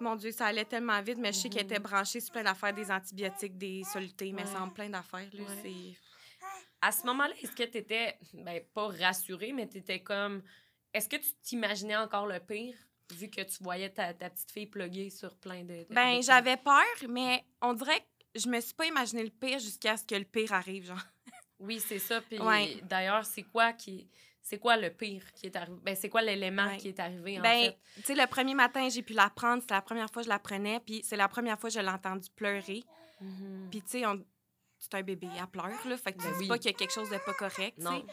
[0.01, 2.73] Mon Dieu, ça allait tellement vite, mais je sais qu'elle était branchée sur plein d'affaires,
[2.73, 4.49] des antibiotiques, des solutés, mais Mhm.
[4.49, 4.55] Ouais.
[4.55, 5.97] ça en plein d'affaires, là, Ouais.
[6.81, 10.43] À ce moment-là, est-ce que tu étais, ben, pas rassurée, mais tu étais comme.
[10.95, 12.75] Est-ce que tu t'imaginais encore le pire,
[13.15, 15.75] vu que tu voyais ta, ta petite fille pluguée sur plein de.
[15.85, 19.59] de- Ben, j'avais peur, mais on dirait que je me suis pas imaginé le pire
[19.59, 21.01] jusqu'à ce que le pire arrive, genre.
[21.61, 22.21] Oui, c'est ça.
[22.21, 22.77] Puis Ouais.
[22.85, 24.09] d'ailleurs, c'est quoi qui.
[24.41, 25.77] C'est quoi le pire qui est arrivé?
[25.83, 26.77] Ben, c'est quoi l'élément Ouais.
[26.79, 27.79] qui est arrivé, en Ben, fait?
[27.97, 30.31] tu sais, le premier matin, j'ai pu la prendre, c'est la première fois que je
[30.31, 32.83] la prenais, puis c'est la première fois que je l'ai entendue pleurer.
[33.21, 33.69] Mhm.
[33.71, 34.25] Puis, tu sais, on-
[34.79, 35.97] c'est un bébé, elle pleure, là.
[35.97, 36.49] Fait que tu Ben dis oui.
[36.49, 37.77] pas qu'il y a quelque chose de pas correct.
[37.79, 38.05] Non.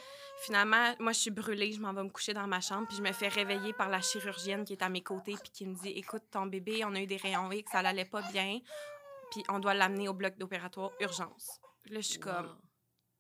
[0.42, 3.02] Finalement, moi, je suis brûlée, je m'en vais me coucher dans ma chambre, puis je
[3.02, 5.90] me fais réveiller par la chirurgienne qui est à mes côtés, puis qui me dit
[5.96, 8.60] Écoute, ton bébé, on a eu des rayons X, ça l'allait pas bien,
[9.32, 11.60] puis on doit l'amener au bloc d'opératoire urgence.
[11.86, 12.58] Là, je suis comme.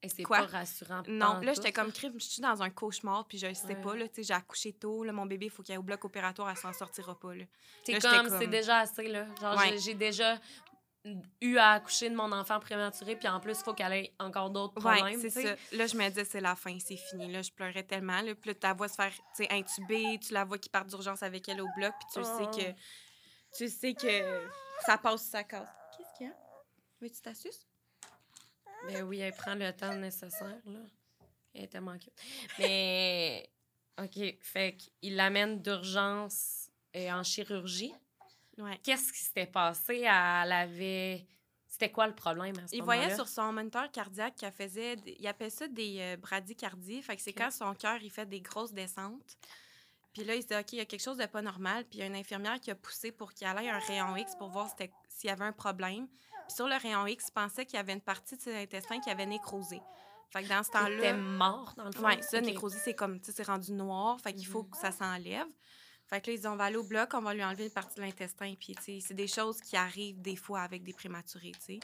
[0.03, 0.39] Et c'est Quoi?
[0.45, 1.01] pas rassurant.
[1.07, 3.75] Non, là, j'étais comme crime, je suis dans un cauchemar, puis je sais Ouais.
[3.81, 5.83] pas, là, tu sais, j'ai accouché tôt, là, mon bébé, il faut qu'il aille au
[5.83, 7.45] bloc opératoire, elle s'en sortira pas, là.
[7.83, 9.25] C'est comme, c'est comme- déjà assez, là.
[9.41, 9.77] Genre, Ouais.
[9.79, 10.37] j'ai déjà
[11.41, 14.49] eu à accoucher de mon enfant prématuré, puis en plus, il faut qu'elle ait encore
[14.49, 15.19] d'autres Ouais, problèmes.
[15.21, 15.55] c'est tu sais.
[15.55, 15.75] ça.
[15.77, 17.31] Là, je me disais, c'est la fin, c'est fini.
[17.31, 18.21] Là, je pleurais tellement.
[18.21, 19.11] Là, puis là, tu la vois se faire,
[19.51, 22.37] intuber, tu la vois qui part d'urgence avec elle au bloc, puis tu Oh.
[22.53, 22.71] sais que,
[23.55, 24.47] tu sais que
[24.85, 25.69] ça passe ça casse.
[25.97, 26.35] Qu'est-ce qu'il y a?
[27.01, 27.67] Veux-tu t'assuses?
[28.87, 30.79] Ben oui, elle prend le temps nécessaire, là.
[31.53, 32.13] Elle est tellement cute.
[32.59, 33.49] Mais,
[34.01, 37.93] OK, fait qu'il l'amène d'urgence euh, en chirurgie.
[38.57, 38.79] Ouais.
[38.83, 40.01] Qu'est-ce qui s'était passé?
[40.01, 41.25] Elle avait...
[41.67, 45.27] C'était quoi le problème à ce Il voyait sur son moniteur cardiaque qu'elle faisait, il
[45.27, 47.01] appelle ça des euh, bradycardies.
[47.01, 49.37] Fait que c'est quand son cœur, il fait des grosses descentes.
[50.13, 51.83] Puis là, il se dit, OK, il y a quelque chose de pas normal.
[51.83, 54.35] Puis il y a une infirmière qui a poussé pour qu'il aille un rayon X
[54.37, 54.73] pour voir
[55.09, 56.07] s'il y avait un problème.
[56.47, 59.01] Puis sur le rayon X, il pensait qu'il y avait une partie de ses intestins
[59.01, 59.81] qui avait nécrosé.
[60.29, 61.13] Fait que dans ce Il était temps-là.
[61.17, 62.05] mort, dans le fond?
[62.07, 64.17] Oui, ça, nécrosé, c'est comme, tu sais, c'est rendu noir.
[64.21, 64.69] Fait qu'il faut Mhm.
[64.69, 65.47] que ça s'enlève.
[66.07, 67.71] Fait que là, ils disent, on va aller au bloc, on va lui enlever une
[67.71, 68.53] partie de l'intestin.
[68.59, 71.79] Puis, tu sais, c'est des choses qui arrivent des fois avec des prématurés, tu sais.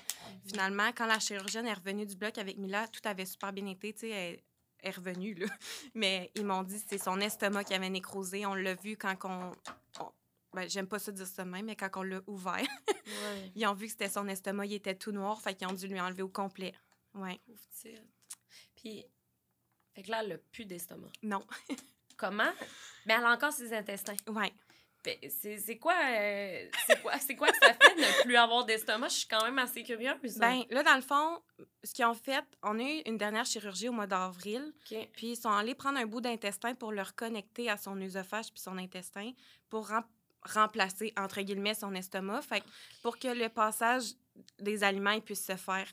[0.45, 3.93] Finalement, quand la chirurgienne est revenue du bloc avec Mila, tout avait super bien été,
[3.93, 4.39] tu sais, elle
[4.83, 5.47] est revenue, là.
[5.95, 8.45] Mais ils m'ont dit c'est son estomac qui avait nécrosé.
[8.45, 9.51] On l'a vu quand on...
[9.99, 10.11] on-
[10.53, 13.51] ben, j'aime pas ça dire ça même, mais quand on l'a ouvert, Ouais.
[13.55, 15.87] ils ont vu que c'était son estomac, il était tout noir, fait qu'ils ont dû
[15.87, 16.73] lui enlever au complet.
[17.13, 17.39] Ouais.
[18.75, 19.05] Puis,
[19.93, 21.09] fait que là, elle a plus d'estomac.
[21.23, 21.45] Non.
[22.21, 22.51] Comment?
[23.07, 24.15] Mais elle a encore ses intestins.
[24.27, 24.53] Ouais.
[25.03, 26.69] C'est quoi, euh,
[27.01, 29.07] quoi, quoi que ça fait de ne plus avoir d'estomac?
[29.07, 30.37] Je suis quand même assez curieuse.
[30.37, 31.41] Ben, là, dans le fond,
[31.83, 35.09] ce qu'ils ont fait, on a eu une dernière chirurgie au mois d'avril, OK.
[35.13, 38.61] puis ils sont allés prendre un bout d'intestin pour le reconnecter à son œsophage puis
[38.61, 39.31] son intestin
[39.71, 40.05] pour rem-
[40.43, 42.43] remplacer, entre guillemets, son estomac.
[42.43, 42.63] Fait
[43.01, 44.03] pour que le passage
[44.59, 45.87] des aliments puisse se faire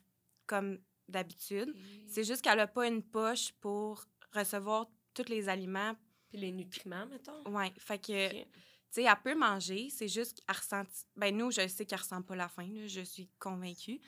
[0.47, 1.75] comme d'habitude.
[2.07, 5.97] C'est juste qu'elle n'a pas une poche pour recevoir tous les aliments.
[6.29, 7.43] Puis les nutriments, mettons.
[7.51, 8.45] Ouais, fait que, tu
[8.91, 10.83] sais, elle peut manger, c'est juste qu'elle ressent...
[11.17, 14.01] Ben nous, je sais qu'elle ressent pas la faim, là, je suis convaincue.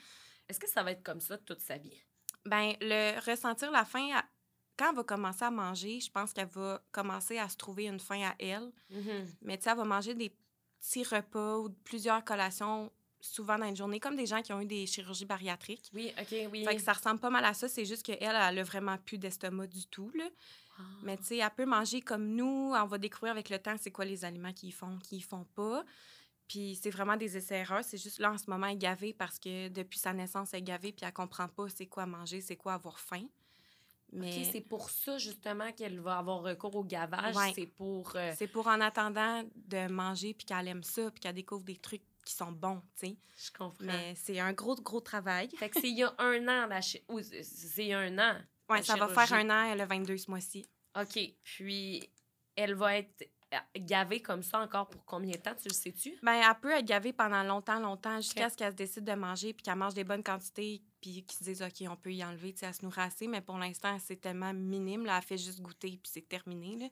[0.47, 2.01] Est-ce que ça va être comme ça toute sa vie?
[2.45, 4.09] Ben, le ressentir la faim,
[4.77, 7.99] quand elle va commencer à manger, je pense qu'elle va commencer à se trouver une
[7.99, 8.71] faim à elle.
[9.41, 10.35] Mais tu sais, elle va manger des
[10.79, 14.65] petits repas ou plusieurs collations souvent dans une journée, comme des gens qui ont eu
[14.65, 15.91] des chirurgies bariatriques.
[15.93, 16.65] Oui, OK, oui.
[16.65, 19.19] Fait que ça ressemble pas mal à ça, c'est juste qu'elle, elle a vraiment plus
[19.19, 20.27] d'estomac du tout, là.
[20.81, 20.99] Ah.
[21.03, 23.91] Mais tu sais, elle peut manger comme nous, on va découvrir avec le temps c'est
[23.91, 25.83] quoi les aliments qu'ils font, qu'ils font pas.
[26.47, 27.83] Puis c'est vraiment des essais-erreurs.
[27.83, 30.59] C'est juste là, en ce moment, elle est gavée parce que depuis sa naissance, elle
[30.59, 33.23] est gavée puis elle comprend pas c'est quoi manger, c'est quoi avoir faim.
[34.13, 37.33] Mais c'est pour ça, justement, qu'elle va avoir recours au gavage.
[37.33, 37.53] Ouais.
[37.55, 38.11] C'est pour...
[38.17, 41.77] euh, c'est pour en attendant de manger puis qu'elle aime ça puis qu'elle découvre des
[41.77, 43.17] trucs qui sont bons, tu sais.
[43.37, 43.85] je comprends.
[43.85, 45.49] Mais c'est un gros, gros travail.
[45.57, 46.69] Fait que c'est il y a un an,
[47.07, 48.37] ou c'est- c'est il y a un an.
[48.81, 50.65] Ça va faire un an, le 22 ce mois-ci.
[50.99, 51.19] OK.
[51.43, 52.09] Puis,
[52.55, 56.17] elle va être euh, gavée comme ça encore pour combien de temps, tu le sais-tu?
[56.23, 59.53] Ben, elle peut être gavée pendant longtemps, longtemps, jusqu'à ce qu'elle se décide de manger,
[59.53, 62.53] puis qu'elle mange des bonnes quantités, puis qu'ils se disent, OK, on peut y enlever,
[62.53, 65.37] tu sais, elle se nourrit assez, mais pour l'instant, c'est tellement minime, là, elle fait
[65.37, 66.87] juste goûter, puis c'est terminé, là.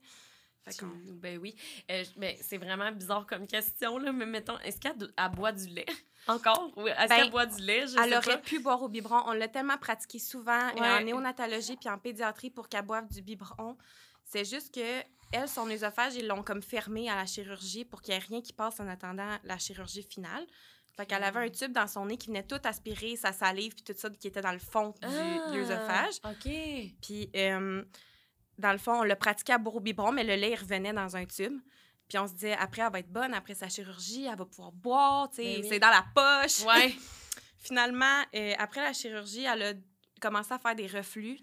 [0.78, 1.56] Tu- Ben oui.
[1.92, 4.96] Euh, ben, c'est vraiment bizarre comme question, là, mais mettons, est-ce qu'elle
[5.36, 5.86] boit du lait?
[6.28, 6.72] Encore?
[6.78, 7.88] Ou est-ce Ben, qu'elle boit du lait?
[7.88, 8.38] Je Elle sais aurait pas.
[8.38, 9.22] pu boire au biberon.
[9.26, 10.90] On l'a tellement pratiqué souvent euh, Ouais.
[10.90, 13.78] en néonatologie puis en pédiatrie pour qu'elle boive du biberon.
[14.26, 15.02] C'est juste que
[15.32, 18.42] elle, son œsophage, ils l'ont comme fermé à la chirurgie pour qu'il n'y ait rien
[18.42, 20.46] qui passe en attendant la chirurgie finale.
[20.98, 23.84] Fait qu'elle avait un tube dans son nez qui venait tout aspirer sa salive puis
[23.84, 26.16] tout ça qui était dans le fond du, Ah, de l'œsophage.
[26.26, 26.52] OK.
[27.02, 27.84] Puis, euh,
[28.60, 30.94] dans le fond, on l'a pratiqué à boire au biberon, mais le lait, il revenait
[30.94, 31.60] dans un tube.
[32.08, 34.72] Puis on se disait, après, elle va être bonne, après sa chirurgie, elle va pouvoir
[34.72, 35.68] boire, tu sais, Ben oui.
[35.70, 36.66] c'est dans la poche.
[36.66, 36.94] Ouais.
[37.60, 39.74] Finalement, euh, après la chirurgie, elle a
[40.22, 41.40] commencé à faire des reflux.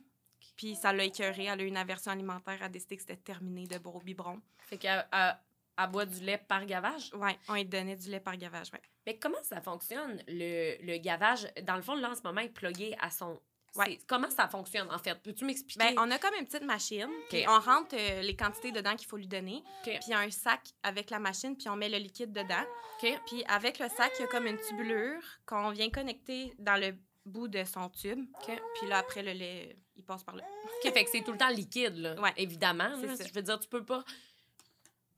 [0.56, 1.44] Puis ça l'a écœurée.
[1.44, 2.56] Elle a eu une aversion alimentaire.
[2.58, 4.40] Elle a décidé que c'était terminé de boire au biberon.
[4.58, 5.36] fait qu'elle elle-
[5.78, 7.10] elle boit du lait par gavage?
[7.14, 8.80] Ouais, on lui donnait du lait par gavage, ouais.
[9.04, 11.46] Mais comment ça fonctionne, le, le gavage?
[11.64, 13.38] Dans le fond, là, en ce moment, il est plugué à son...
[13.76, 13.98] Ouais.
[14.06, 15.14] Comment ça fonctionne, en fait?
[15.22, 15.94] Peux-tu m'expliquer?
[15.94, 17.08] Ben, on a comme une petite machine.
[17.28, 19.62] Puis on rentre euh, les quantités dedans qu'il faut lui donner.
[19.82, 22.64] Puis il y a un sac avec la machine, puis on met le liquide dedans.
[22.98, 26.94] Puis avec le sac, il y a comme une tubulure qu'on vient connecter dans le
[27.24, 28.24] bout de son tube.
[28.44, 30.44] Puis là, après, le lait, il passe par là.
[30.64, 32.20] OK, fait que c'est tout le temps liquide, là.
[32.20, 32.32] Ouais.
[32.36, 32.88] Évidemment.
[32.88, 32.96] Là.
[32.96, 34.04] Je veux dire, tu peux pas...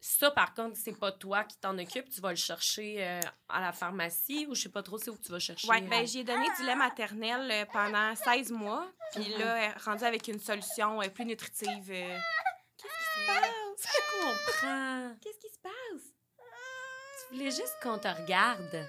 [0.00, 2.08] ça, par contre, c'est pas toi qui t'en occupe.
[2.08, 5.18] Tu vas le chercher euh, à la pharmacie ou je sais pas trop c'est où
[5.18, 5.68] tu vas chercher.
[5.68, 8.86] Oui, ben, j'ai donné du lait maternel euh, pendant 16 mois.
[9.14, 11.90] Puis là, est rendue avec une solution euh, plus nutritive.
[11.90, 12.18] euh.
[12.76, 13.50] Qu'est-ce qui se passe?
[13.82, 15.16] Je comprends.
[15.20, 16.14] Qu'est-ce qui se passe?
[17.28, 18.86] Tu voulais juste qu'on te regarde.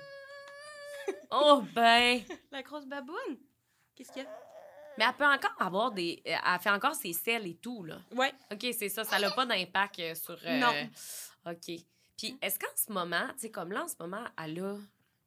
[1.32, 2.22] Oh ben!
[2.52, 3.38] La grosse baboune?
[3.96, 4.30] Qu'est-ce qu'il y a?
[5.00, 6.22] Mais elle peut encore avoir des...
[6.28, 8.00] euh, Elle fait encore ses selles et tout, là.
[8.12, 8.32] Ouais.
[8.52, 9.04] OK, c'est ça.
[9.06, 10.38] Ça n'a pas d'impact euh, sur...
[10.46, 10.74] euh, Non.
[11.52, 11.82] OK.
[12.18, 14.76] Puis est-ce qu'en ce moment, tu sais, comme là, en ce moment, elle a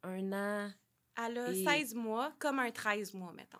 [0.03, 0.71] un an...
[1.17, 3.57] Elle a Et- 16 mois, comme un 13 mois, mettons.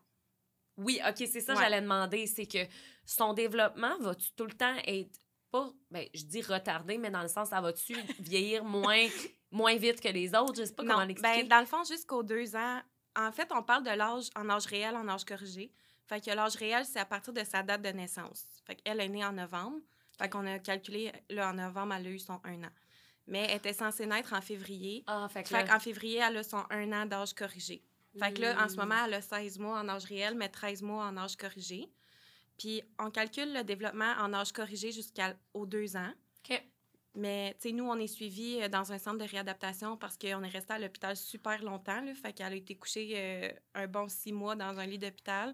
[0.78, 1.64] Oui, OK, c'est ça que Ouais.
[1.66, 2.26] j'allais demander.
[2.28, 2.60] C'est que
[3.06, 5.12] son développement va-tu tout le temps être...
[5.52, 9.08] Pas, ben, je dis retardé, mais dans le sens, ça va-tu vieillir moins,
[9.52, 10.56] moins vite que les autres?
[10.58, 11.42] Je sais pas comment non, l'expliquer.
[11.44, 12.82] ben, dans le fond, jusqu'aux deux ans,
[13.16, 15.72] en fait, on parle de l'âge en âge réel, en âge corrigé.
[16.06, 18.46] Fait que l'âge réel, c'est à partir de sa date de naissance.
[18.66, 19.78] Fait qu'elle est née en novembre.
[20.18, 22.70] Fait qu'on a calculé, là, en novembre, elle a eu son un an.
[23.26, 25.04] Mais elle était censée naître en février.
[25.08, 27.84] Ah, fait que Fait là- qu'en février, elle a son un an d'âge corrigé.
[28.20, 30.84] Fait que là, en ce moment, elle a 16 mois en âge réel, mais 13
[30.84, 31.90] mois en âge corrigé.
[32.60, 36.12] Puis on calcule le développement en âge corrigé jusqu'aux deux ans.
[36.48, 36.64] OK.
[37.16, 40.44] Mais, tu sais, nous, on est suivis euh, dans un centre de réadaptation parce qu'on
[40.44, 42.02] est resté à l'hôpital super longtemps.
[42.02, 45.54] Là, fait qu'elle a été couchée euh, un bon six mois dans un lit d'hôpital.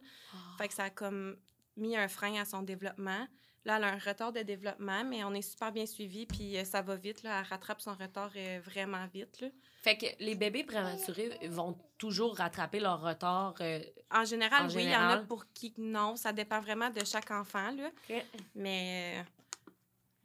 [0.58, 1.36] Fait que ça a comme
[1.76, 3.28] mis un frein à son développement.
[3.65, 6.63] Là, elle a un retard de développement, mais on est super bien suivis, puis euh,
[6.63, 7.24] ça va vite.
[7.24, 9.41] Là, elle rattrape son retard euh, vraiment vite.
[9.41, 9.50] Là.
[9.82, 13.56] Fait que les bébés prématurés vont toujours rattraper leur retard.
[13.60, 16.15] euh, En général, En oui, il y en a pour qui non.
[16.15, 17.72] Ça dépend vraiment de chaque enfant.
[17.72, 17.89] Là.
[18.56, 19.26] Mais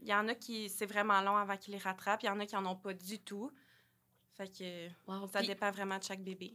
[0.05, 2.23] il y en a qui, c'est vraiment long avant qu'ils les rattrapent.
[2.23, 3.51] Il y en a qui en ont pas du tout.
[4.37, 6.55] Fait que wow, ça dépend vraiment de chaque bébé.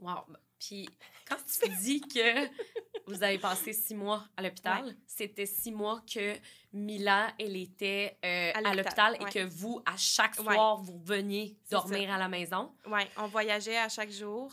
[0.00, 0.24] wow.
[0.58, 0.88] Puis
[1.28, 2.48] quand tu dis que
[3.06, 6.34] vous avez passé six mois à l'hôpital, c'était six mois que
[6.72, 10.54] Mila, elle était euh, À l'hôpital, et que vous, à chaque Ouais.
[10.54, 12.74] soir, vous veniez dormir à la maison?
[12.86, 14.52] Oui, on voyageait à chaque jour.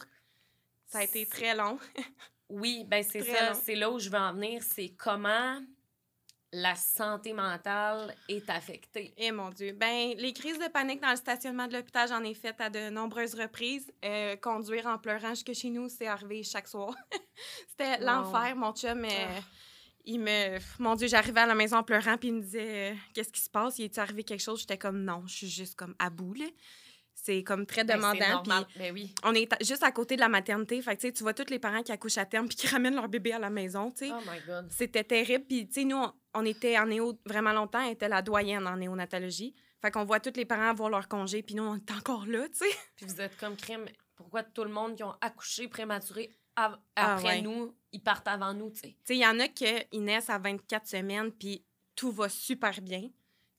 [0.88, 1.80] Ça a été très long.
[2.48, 3.56] Oui, ben c'est ça.
[3.56, 4.62] C'est là où je veux en venir.
[4.62, 5.60] C'est comment
[6.58, 9.14] la santé mentale est affectée.
[9.18, 9.74] Eh mon Dieu.
[9.74, 12.90] Ben, les crises de panique dans le stationnement de l'hôpital, j'en ai fait à de
[12.90, 13.92] nombreuses reprises.
[14.06, 16.96] Euh, conduire en pleurant jusque chez nous, c'est arrivé chaque soir.
[17.70, 18.06] C'était Wow.
[18.06, 18.56] l'enfer.
[18.56, 19.42] Mon chum, euh, Ah.
[20.06, 20.58] il me.
[20.80, 23.42] Mon Dieu, j'arrivais à la maison en pleurant, puis il me disait euh, Qu'est-ce qui
[23.42, 23.78] se passe?
[23.80, 24.62] Il est arrivé quelque chose?
[24.62, 26.46] J'étais comme Non, je suis juste comme à bout, là.
[27.18, 28.44] C'est comme très Ben, demandant.
[28.78, 29.16] Ben oui.
[29.24, 30.80] on est juste à côté de la maternité.
[30.82, 33.10] Fait que, tu vois tous les parents qui accouchent à terme puis qui ramènent leur
[33.10, 34.12] bébé à la maison, tu sais.
[34.14, 34.68] Oh my God.
[34.70, 35.44] C'était terrible.
[35.46, 37.82] Puis, tu sais, nous, on, on était en néo vraiment longtemps.
[37.82, 39.56] Elle était la doyenne en néonatologie.
[39.82, 42.48] Fait qu'on voit tous les parents avoir leur congé, puis nous, on est encore là,
[42.50, 42.76] tu sais.
[42.96, 43.86] Puis vous êtes comme crime.
[44.16, 47.42] Pourquoi tout le monde qui ont accouché prématuré av- Ah, après ouais.
[47.42, 48.88] nous, ils partent avant nous, tu sais?
[48.90, 49.66] Tu sais, il y en a qui
[50.00, 51.64] naissent à 24 semaines, puis
[51.96, 53.10] tout va super bien.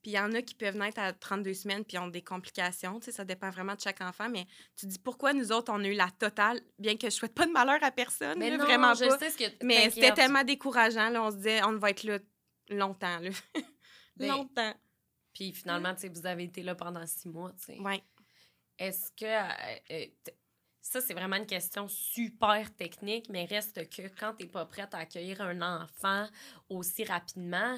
[0.03, 2.99] Puis il y en a qui peuvent naître à 32 semaines, puis ont des complications.
[3.01, 4.29] Tu sais, ça dépend vraiment de chaque enfant.
[4.31, 7.35] Mais tu dis pourquoi nous autres, on a eu la totale, bien que je souhaite
[7.35, 9.19] pas de malheur à personne, Mais là, non, vraiment je pas.
[9.19, 11.09] sais ce que Mais c'était tellement décourageant.
[11.11, 12.19] Là, on se disait, on va être là
[12.69, 13.19] longtemps.
[13.19, 13.31] Là.
[14.19, 14.73] Ben, longtemps.
[15.35, 17.79] Puis finalement, tu sais, vous avez été là pendant six mois, tu sais.
[17.79, 18.03] Ouais.
[18.79, 19.27] Est-ce que...
[19.27, 20.07] euh, euh,
[20.81, 24.99] ça, c'est vraiment une question super technique, mais reste que quand t'es pas prête à
[24.99, 26.29] accueillir un enfant
[26.71, 27.77] aussi rapidement,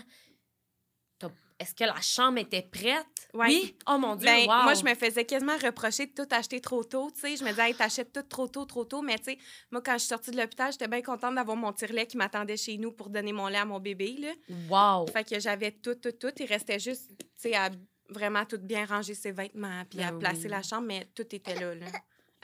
[1.58, 3.04] est-ce que la chambre était prête?
[3.34, 3.46] Ouais.
[3.48, 3.76] Oui?
[3.88, 4.62] Oh mon Dieu, Ben, wow!
[4.62, 7.10] Moi, je me faisais quasiment reprocher de tout acheter trop tôt.
[7.14, 7.36] tu sais.
[7.36, 9.02] Je me disais, hey, t'achètes tout trop tôt, trop tôt.
[9.02, 9.38] Mais tu sais,
[9.70, 12.56] moi, quand je suis sortie de l'hôpital, j'étais bien contente d'avoir mon tire-lait qui m'attendait
[12.56, 14.16] chez nous pour donner mon lait à mon bébé.
[14.18, 14.32] Là.
[14.70, 15.06] Wow!
[15.08, 16.32] Fait que j'avais tout, tout, tout.
[16.38, 17.70] Il restait juste, tu sais, à
[18.08, 21.54] vraiment tout bien ranger ses vêtements puis à Ben placer la chambre, mais tout était
[21.54, 21.74] là.
[21.74, 21.86] là.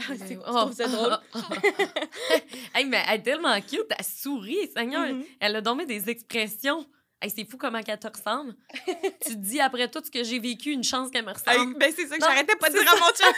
[0.09, 1.17] Ben C'est- trouves ça drôle?
[2.75, 5.07] hey, mais elle est tellement cute, elle sourit, Seigneur.
[5.07, 5.25] Mhm.
[5.41, 6.85] Elle a donné des expressions.
[7.25, 8.55] Hey, c'est fou comment elle te ressemble.
[9.25, 11.79] tu te dis, après tout ce que j'ai vécu, une chance qu'elle me Hey, ressemble.
[11.79, 13.33] ben, c'est ça que j'arrêtais pas de dire à mon chum.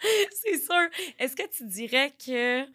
[0.32, 0.88] c'est sûr.
[1.18, 2.66] Est-ce que tu dirais que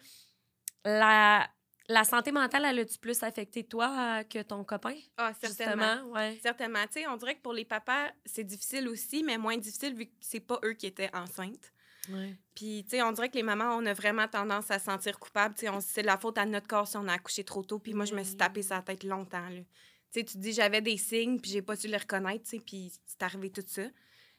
[0.84, 1.48] la,
[1.88, 4.96] la santé mentale, elle a-tu plus affecté toi euh, que ton copain?
[5.18, 5.84] Ah, certainement.
[5.86, 6.38] Justement, ouais.
[6.42, 6.84] Certainement.
[6.92, 10.06] Tu sais, on dirait que pour les papas, c'est difficile aussi, mais moins difficile vu
[10.06, 11.72] que c'est pas eux qui étaient enceintes.
[12.54, 15.18] Puis, tu sais, on dirait que les mamans, on a vraiment tendance à se sentir
[15.20, 15.54] coupable.
[15.54, 17.78] Tu sais, c'est de la faute à notre corps si on a accouché trop tôt.
[17.78, 19.60] Puis moi, je me suis tapé sa tête longtemps, là.
[20.12, 22.50] Tu sais, tu te dis, j'avais des signes, puis j'ai pas su les reconnaître, tu
[22.56, 23.82] sais, puis c'est arrivé tout ça.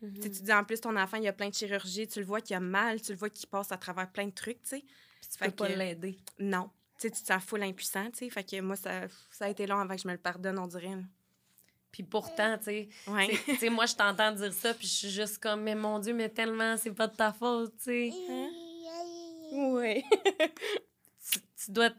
[0.02, 0.20] Mhm.
[0.20, 2.56] Tu dis, en plus, ton enfant, il a plein de chirurgies, tu le vois qu'il
[2.56, 4.80] a mal, tu le vois qu'il passe à travers plein de trucs, tu sais.
[4.80, 6.18] Puis tu Fait peux pas l'aider.
[6.40, 6.70] Non.
[6.98, 8.30] Tu sais, tu te sens full impuissant, tu sais.
[8.30, 10.68] Fait que moi, ça, ça a été long avant que je me le pardonne, on
[10.68, 10.96] dirait.
[10.96, 11.04] là.
[11.92, 13.70] Puis pourtant, tu sais, Ouais.
[13.70, 16.78] moi, je t'entends dire ça, puis je suis juste comme, mais mon Dieu, mais tellement,
[16.78, 18.14] c'est pas de ta faute, tu sais.
[19.52, 20.04] Ouais.
[21.32, 21.92] Tu, tu dois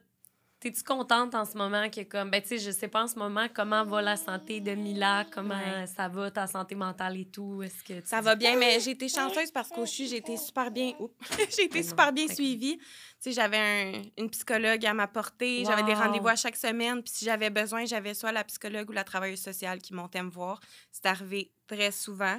[0.61, 3.19] T'es-tu contente en ce moment que, comme, ben, tu sais, je sais pas en ce
[3.19, 7.63] moment comment va la santé de Mila, comment ça va, ta santé mentale et tout?
[7.63, 10.71] Est-ce que ça va bien, mais j'ai été chanceuse parce qu'au CHU, j'ai été super
[10.71, 10.93] bien,
[11.57, 12.77] j'ai été super bien suivie.
[12.77, 12.85] Tu
[13.21, 17.49] sais, j'avais une psychologue à m'apporter, j'avais des rendez-vous à chaque semaine, puis si j'avais
[17.49, 20.61] besoin, j'avais soit la psychologue ou la travailleuse sociale qui montait me voir.
[20.93, 22.37] C'est arrivé très souvent.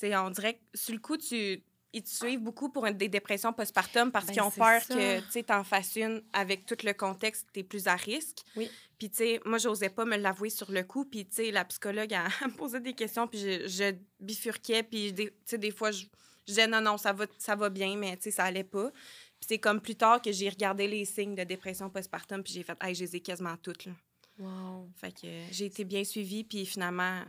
[0.00, 1.62] Tu sais, on dirait que sur le coup, tu
[1.94, 5.52] ils te suivent beaucoup pour des dépressions postpartum parce ben, qu'ils ont peur que tu
[5.52, 8.38] en fasses une avec tout le contexte, tu es plus à risque.
[8.56, 8.68] Oui.
[8.98, 11.04] Puis, tu sais, moi, j'osais pas me l'avouer sur le coup.
[11.04, 14.82] Puis, tu sais, la psychologue, elle, me posait des questions, puis je, bifurquais.
[14.82, 16.04] Puis, tu sais, des fois, je,
[16.46, 18.90] disais non, non, ça va, ça va bien, mais, tu sais, ça allait pas.
[18.90, 22.64] Puis, c'est comme plus tard que j'ai regardé les signes de dépression postpartum, puis j'ai
[22.64, 23.92] fait, hey, je les ai quasiment toutes, là.
[24.36, 24.88] Wow.
[24.96, 27.22] Fait que j'ai été bien suivie, puis finalement,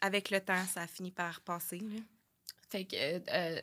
[0.00, 2.00] avec le temps, ça a fini par passer, là.
[2.70, 2.96] Fait que.
[2.96, 3.60] Euh,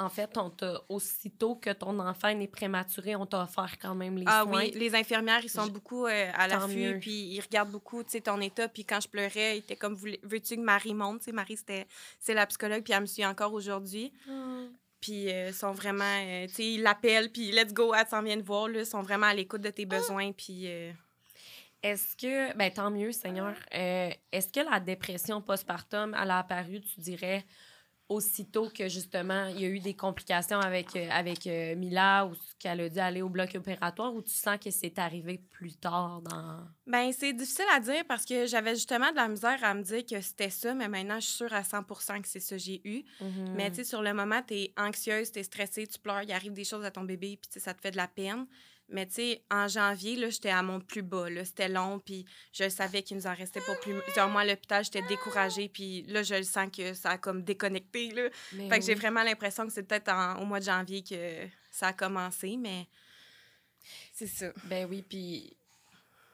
[0.00, 4.16] en fait, on t'a, aussitôt que ton enfant est prématuré, on t'a offert quand même
[4.16, 4.60] les ah, soins.
[4.60, 8.10] Ah oui, les infirmières, ils sont beaucoup euh, à l'affût, puis ils regardent beaucoup, tu
[8.10, 8.68] sais, ton état.
[8.68, 11.20] Puis quand je pleurais, ils étaient comme, veux-tu que Marie monte?
[11.20, 11.86] Tu sais, Marie, c'était,
[12.20, 14.12] c'est la psychologue, puis elle me suit encore aujourd'hui.
[14.30, 14.66] Ah.
[15.00, 18.36] Puis euh, sont vraiment, euh, tu sais, ils l'appellent, puis let's go, elle s'en vient
[18.36, 19.98] de voir, là, sont vraiment à l'écoute de tes ah.
[19.98, 20.68] besoins, puis...
[21.80, 27.00] Est-ce que, ben tant mieux, Seigneur, est-ce que la dépression postpartum, elle a apparu, tu
[27.00, 27.46] dirais,
[28.08, 32.32] aussitôt que justement il y a eu des complications avec, euh, avec euh, Mila ou
[32.58, 36.22] qu'elle a dû aller au bloc opératoire ou tu sens que c'est arrivé plus tard
[36.22, 36.60] dans?
[36.86, 40.04] Ben c'est difficile à dire parce que j'avais justement de la misère à me dire
[40.06, 42.80] que c'était ça, mais maintenant je suis sûre à 100% que c'est ça que j'ai
[42.84, 43.04] eu.
[43.22, 43.50] Mm-hmm.
[43.54, 46.32] Mais tu sais, sur le moment, tu es anxieuse, tu es stressée, tu pleures, il
[46.32, 48.46] arrive des choses à ton bébé, puis ça te fait de la peine.
[48.90, 51.26] Mais tu sais, en janvier, là, j'étais à mon plus bas.
[51.44, 54.82] C'était long, puis je savais qu'il nous en restait pour plusieurs mois à l'hôpital.
[54.82, 58.10] J'étais découragée, puis là, je le sens que ça a comme déconnecté.
[58.10, 58.30] Là.
[58.30, 61.92] fait que j'ai vraiment l'impression que c'est peut-être au mois de janvier que ça a
[61.92, 62.86] commencé, mais
[64.12, 64.52] c'est ça.
[64.64, 65.54] Ben oui, puis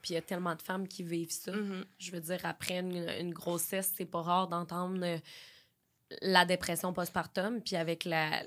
[0.01, 1.51] puis il y a tellement de femmes qui vivent ça.
[1.51, 1.85] Mm-hmm.
[1.99, 5.17] Je veux dire, après une, une grossesse, c'est pas rare d'entendre euh,
[6.21, 8.43] la dépression postpartum, puis avec la,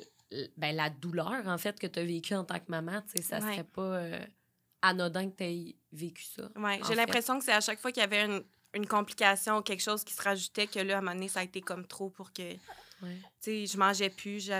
[0.57, 3.21] ben, la douleur, en fait, que tu as vécue en tant que maman, tu sais,
[3.21, 4.19] ça serait pas euh,
[4.81, 6.49] anodin que tu aies vécu ça.
[6.55, 9.61] Oui, j'ai l'impression que c'est à chaque fois qu'il y avait une, une, complication ou
[9.61, 11.85] quelque chose qui se rajoutait que là, à un moment donné, ça a été comme
[11.85, 12.53] trop pour que.
[12.53, 13.07] Tu
[13.41, 14.51] sais, je mangeais plus,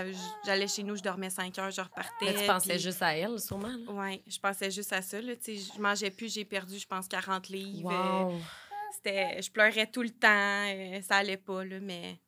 [0.44, 2.34] j'allais chez nous, je dormais 5 heures, je repartais.
[2.34, 3.74] tu pensais juste à elle, sûrement.
[3.88, 5.20] Oui, je pensais juste à ça.
[5.20, 7.90] Là, je mangeais plus, j'ai perdu, je pense, 40 livres.
[7.90, 8.40] Wow.
[8.94, 10.28] c'était, je pleurais tout le temps,
[10.68, 12.20] euh, ça allait pas, là, mais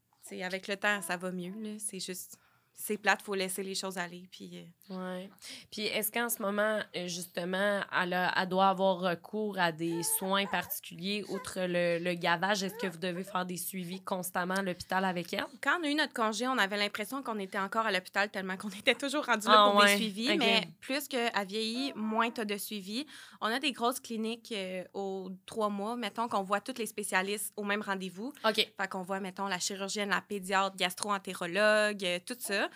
[0.42, 1.54] avec le temps, ça va mieux.
[1.78, 2.38] C'est juste
[2.80, 4.26] c'est plate, faut laisser les choses aller.
[4.30, 5.30] Puis, euh, ouais.
[5.70, 10.46] Puis est-ce qu'en ce moment, euh, justement, elle, elle, doit avoir recours à des soins
[10.46, 12.62] particuliers outre le, le gavage?
[12.62, 15.44] Est-ce que vous devez faire des suivis constamment à l'hôpital avec elle?
[15.62, 18.56] Quand on a eu notre congé, on avait l'impression qu'on était encore à l'hôpital tellement
[18.56, 20.38] qu'on était toujours rendu là ah, pour des suivis.
[20.38, 23.06] Mais plus qu'elle vieillit, moins tu as de suivi.
[23.42, 25.96] On a des grosses cliniques euh, aux trois mois.
[25.96, 28.32] Mettons qu'on voit tous les spécialistes au même rendez-vous.
[28.46, 28.54] OK.
[28.54, 32.69] Fait qu'on voit, mettons, la chirurgienne, la pédiatre, gastro-entérologue, tout ça.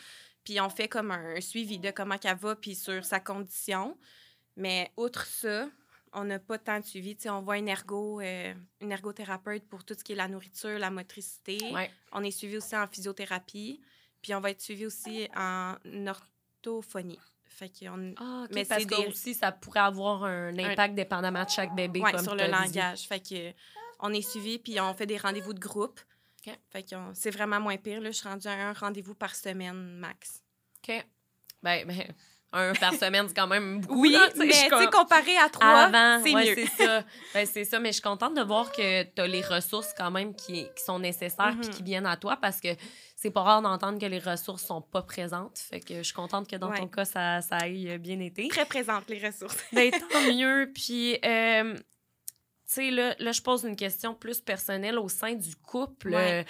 [0.44, 3.96] Puis on fait comme un, suivi de comment elle va, puis sur sa condition.
[4.56, 5.68] Mais outre ça,
[6.12, 7.16] on n'a pas tant de suivi.
[7.26, 10.90] on voit une, ergo, euh, une ergothérapeute pour tout ce qui est la nourriture, la
[10.90, 11.58] motricité.
[12.12, 13.80] On est suivi aussi en physiothérapie.
[14.22, 15.74] Puis on va être suivi aussi en
[16.06, 17.20] orthophonie.
[17.46, 18.14] Fait qu'on...
[18.16, 22.00] Ah, mais parce que aussi, ça pourrait avoir un impact dépendamment de chaque bébé.
[22.02, 23.06] Oui, sur le langage.
[23.06, 23.52] Fait que
[24.00, 26.00] on est suivi, puis on fait des rendez-vous de groupe.
[26.70, 28.00] Fait que c'est vraiment moins pire.
[28.00, 28.10] Là.
[28.10, 30.42] Je suis rendue à un rendez-vous par semaine max.
[30.82, 31.04] OK.
[31.62, 32.14] Ben, ben
[32.54, 34.00] un par semaine, c'est quand même beaucoup.
[34.00, 35.90] Oui, mais tu sais, comparé à trois,
[36.22, 36.54] c'est mieux.
[36.54, 37.04] c'est ça.
[37.34, 37.80] Ben, c'est ça.
[37.80, 40.84] Mais je suis contente de voir que tu as les ressources quand même qui, qui
[40.84, 41.70] sont nécessaires et mhm.
[41.70, 42.68] qui viennent à toi parce que
[43.16, 45.58] c'est pas rare d'entendre que les ressources sont pas présentes.
[45.58, 48.48] Fait que je suis contente que dans ton cas, ça, ça ait bien été.
[48.48, 49.58] Très présente, les ressources.
[49.72, 50.70] ben, tant mieux.
[50.72, 51.74] Puis, euh,
[52.74, 56.10] sais, là, là, je pose une question plus personnelle au sein du couple.
[56.10, 56.40] Ouais.
[56.40, 56.44] Euh,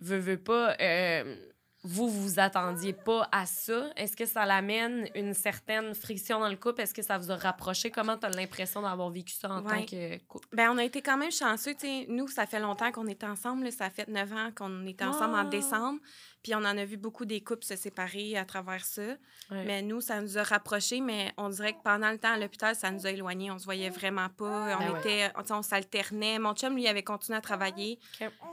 [0.00, 0.76] veux, pas.
[0.80, 1.36] Euh,
[1.84, 3.90] vous vous attendiez pas à ça?
[3.96, 6.80] Est-ce que ça l'amène une certaine friction dans le couple?
[6.82, 7.90] Est-ce que ça vous a rapproché?
[7.90, 10.48] Comment tu as l'impression d'avoir vécu ça en tant que couple?
[10.52, 11.74] Bien, on a été quand même chanceux.
[12.08, 13.70] nous, ça fait longtemps qu'on est ensemble.
[13.70, 16.00] Ça fait neuf ans qu'on est ensemble en décembre.
[16.42, 19.16] Puis on en a vu beaucoup des couples se séparer à travers ça.
[19.50, 22.74] Mais nous, ça nous a rapprochés, mais on dirait que pendant le temps à l'hôpital,
[22.76, 23.50] ça nous a éloignés.
[23.50, 24.76] On se voyait vraiment pas.
[24.80, 26.38] On ben était, on s'alternait.
[26.38, 27.98] Mon chum, lui, avait continué à travailler.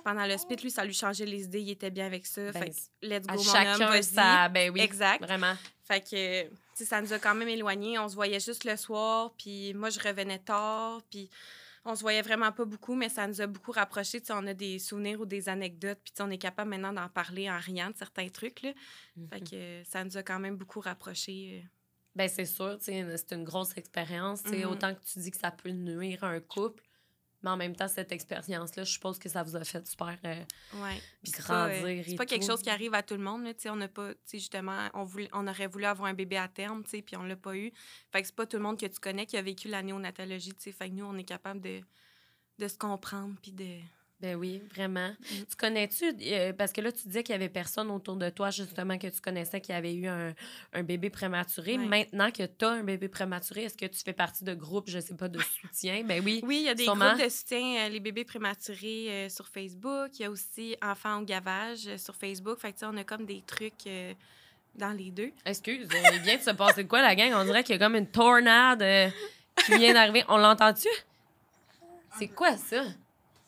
[0.04, 1.62] Pendant le spit, lui, ça lui changeait les idées.
[1.62, 2.52] Il était bien avec ça.
[2.52, 4.50] Ben, fait que, let's go, mon homme, vas-y.
[4.52, 5.24] Ben oui, exact.
[5.24, 5.56] Vraiment.
[5.84, 8.00] Fait que, ça nous a quand même éloignés.
[8.00, 11.30] On se voyait juste le soir, puis moi, je revenais tard, puis
[11.86, 14.22] on se voyait vraiment pas beaucoup, mais ça nous a beaucoup rapprochés.
[14.32, 17.60] on a des souvenirs ou des anecdotes, puis on est capable maintenant d'en parler en
[17.60, 18.64] riant de certains trucs.
[18.64, 18.72] Là.
[19.30, 19.48] Fait mhm.
[19.48, 21.62] que ça nous a quand même beaucoup rapprochés.
[21.64, 21.68] Euh.
[22.16, 24.44] Ben, c'est sûr, c'est une grosse expérience.
[24.46, 26.82] Mm Autant que tu dis que ça peut nuire à un couple,
[27.46, 30.44] mais en même temps, cette expérience-là, je suppose que ça vous a fait super euh,
[30.82, 31.02] ouais.
[31.32, 32.04] grandir.
[32.08, 33.48] C'est pas, quelque chose qui arrive à tout le monde.
[33.68, 37.04] on n'a pas, justement, on, voulait, on aurait voulu avoir un bébé à terme, puis
[37.16, 37.72] on l'a pas eu.
[38.12, 40.54] Fait que c'est pas tout le monde que tu connais qui a vécu la néonatologie.
[40.60, 41.82] Fait que nous, on est capable de,
[42.58, 43.80] de se comprendre puis de
[44.26, 45.10] ben oui, vraiment.
[45.10, 45.36] Mm.
[45.50, 48.50] Tu connais-tu, euh, parce que là, tu disais qu'il y avait personne autour de toi,
[48.50, 50.34] justement, que tu connaissais qui avait eu un,
[50.84, 51.78] bébé prématuré.
[51.78, 55.00] Maintenant que tu as un bébé prématuré, est-ce que tu fais partie de groupes, je
[55.00, 56.04] sais pas, de soutien?
[56.04, 56.42] Ben oui.
[56.44, 60.10] Oui, il y a des groupes de soutien, euh, les bébés prématurés euh, sur Facebook.
[60.16, 62.60] Il y a aussi Enfants au gavage sur Facebook.
[62.60, 63.88] Fait que, on a comme des trucs
[64.74, 65.32] dans les deux.
[65.46, 67.32] Excuse, il vient de se passer quoi, la gang?
[67.36, 69.12] On dirait qu'il y a comme une tornade
[69.66, 70.24] qui vient d'arriver.
[70.28, 70.90] On l'entend-tu?
[72.18, 72.84] C'est quoi ça?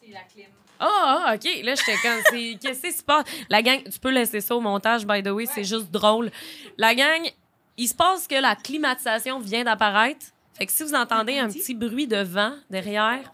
[0.02, 0.48] C'est la clim.
[0.80, 1.64] Ah, oh, OK.
[1.64, 3.26] Là, j'étais comme, qu'est-ce qui se passe?
[3.50, 6.32] La gang, tu peux laisser ça au montage, by the way, c'est juste drôle.
[6.78, 7.30] La gang,
[7.78, 10.26] il se passe que la climatisation vient d'apparaître.
[10.54, 13.32] Fait que si vous entendez un petit bruit de vent derrière,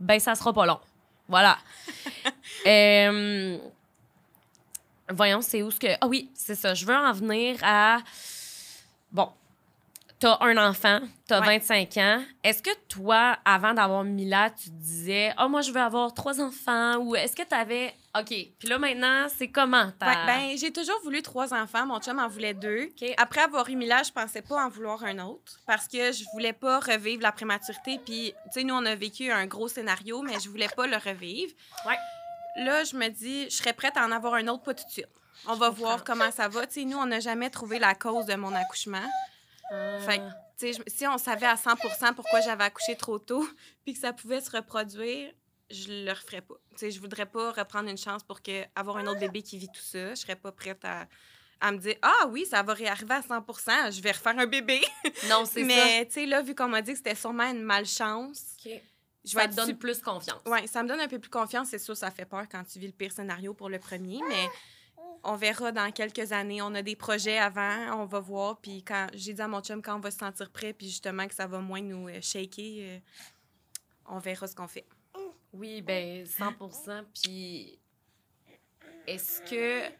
[0.00, 0.80] ben, ça sera pas long.
[1.28, 1.58] Voilà.
[2.66, 3.58] Euh,
[5.10, 5.88] voyons, c'est où ce que.
[6.00, 6.72] Ah oui, c'est ça.
[6.72, 7.98] Je veux en venir à.
[9.12, 9.28] Bon,
[10.24, 12.24] tu as un enfant, tu as 25 ans.
[12.42, 16.40] Est-ce que toi, avant d'avoir Mila, tu te disais, oh, moi, je veux avoir trois
[16.40, 16.96] enfants?
[16.96, 17.94] Ou est-ce que tu avais.
[18.18, 18.28] OK.
[18.28, 19.92] Puis là, maintenant, c'est comment?
[20.00, 21.84] Ben, j'ai toujours voulu trois enfants.
[21.84, 22.88] Mon chum en voulait deux.
[23.18, 26.54] Après avoir eu Mila, je pensais pas en vouloir un autre parce que je voulais
[26.54, 28.00] pas revivre la prématurité.
[28.02, 30.96] Puis, tu sais, nous, on a vécu un gros scénario, mais je voulais pas le
[30.96, 31.52] revivre.
[31.86, 31.98] Ouais.
[32.64, 34.90] Là, je me dis, je serais prête à en avoir un autre, pas tout de
[34.90, 35.08] suite.
[35.46, 36.66] On va voir comment ça va.
[36.66, 39.06] Tu sais, nous, on n'a jamais trouvé la cause de mon accouchement.
[39.70, 43.46] Fait que, si on savait à 100% pourquoi j'avais accouché trop tôt,
[43.84, 45.32] puis que ça pouvait se reproduire,
[45.70, 46.54] je le referais pas.
[46.76, 49.68] sais, je voudrais pas reprendre une chance pour que, avoir un autre bébé qui vit
[49.68, 50.10] tout ça.
[50.10, 51.06] Je serais pas prête à,
[51.60, 54.80] à me dire Ah oui, ça va réarriver à 100% je vais refaire un bébé.
[55.28, 55.66] Non, c'est ça.
[55.66, 58.56] Mais, tu sais, là, vu qu'on m'a dit que c'était sûrement une malchance.
[59.24, 60.40] Je ça te donne plus confiance.
[60.44, 61.68] Oui, ça me donne un peu plus confiance.
[61.68, 64.48] C'est sûr, ça fait peur quand tu vis le pire scénario pour le premier, mais
[65.24, 66.62] on verra dans quelques années.
[66.62, 68.60] On a des projets avant, on va voir.
[68.60, 71.26] Puis quand j'ai dit à mon chum quand on va se sentir prêt, puis justement
[71.26, 72.98] que ça va moins nous euh, shaker, euh,
[74.06, 74.86] on verra ce qu'on fait.
[75.52, 77.78] Oui, ben 100% Puis
[79.06, 79.90] est-ce que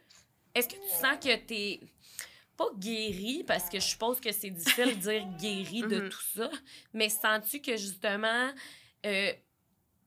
[0.53, 1.79] est-ce que tu sens que tu es
[2.55, 3.43] pas guéri?
[3.45, 6.09] Parce que je suppose que c'est difficile de dire guéri de mm-hmm.
[6.09, 6.51] tout ça,
[6.93, 8.51] mais sens-tu que justement
[9.05, 9.33] euh,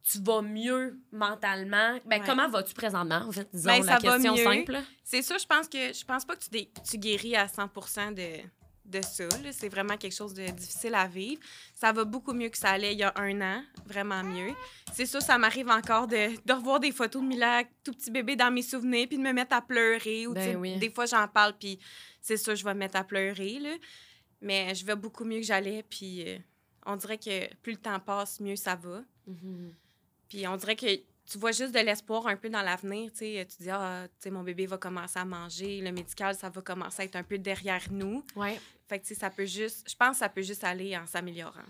[0.03, 1.99] tu vas mieux mentalement.
[2.07, 3.49] Ben, Comment vas-tu présentement, en fait?
[3.53, 4.79] Disons ben, la question simple.
[5.05, 8.43] C'est ça, je pense que je pense pas que tu, tu guéris à 100 de,
[8.89, 9.29] de ça.
[9.53, 11.41] C'est vraiment quelque chose de difficile à vivre.
[11.75, 14.55] Ça va beaucoup mieux que ça allait il y a un an, vraiment mieux.
[14.93, 18.37] C'est ça, ça m'arrive encore de, de, revoir des photos de Mila, tout petit bébé,
[18.37, 20.27] dans mes souvenirs, puis de me mettre à pleurer.
[20.27, 21.79] Ou, ben Des fois, j'en parle, puis
[22.21, 23.59] c'est ça, je vais me mettre à pleurer.
[23.61, 23.75] Là.
[24.41, 26.39] Mais je vais beaucoup mieux que j'allais, puis euh,
[26.87, 29.03] on dirait que plus le temps passe, mieux ça va.
[29.29, 29.73] Mm-hmm.
[30.29, 30.87] Puis on dirait que
[31.31, 33.11] tu vois juste de l'espoir un peu dans l'avenir.
[33.17, 37.05] Tu dis, ah, mon bébé va commencer à manger, le médical, ça va commencer à
[37.05, 38.25] être un peu derrière nous.
[38.35, 38.59] Ouais.
[38.89, 41.61] Fait que, ça peut juste, je pense que ça peut juste aller en s'améliorant.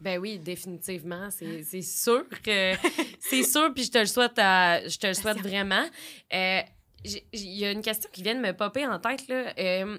[0.00, 1.28] Ben oui, définitivement.
[1.30, 2.74] C'est sûr que
[3.20, 5.88] c'est sûr, puis je te le souhaite, je te le souhaite vraiment.
[6.32, 6.60] Euh,
[7.04, 9.26] il y a une question qui vient de me popper en tête.
[9.28, 9.54] Là.
[9.58, 9.98] Euh,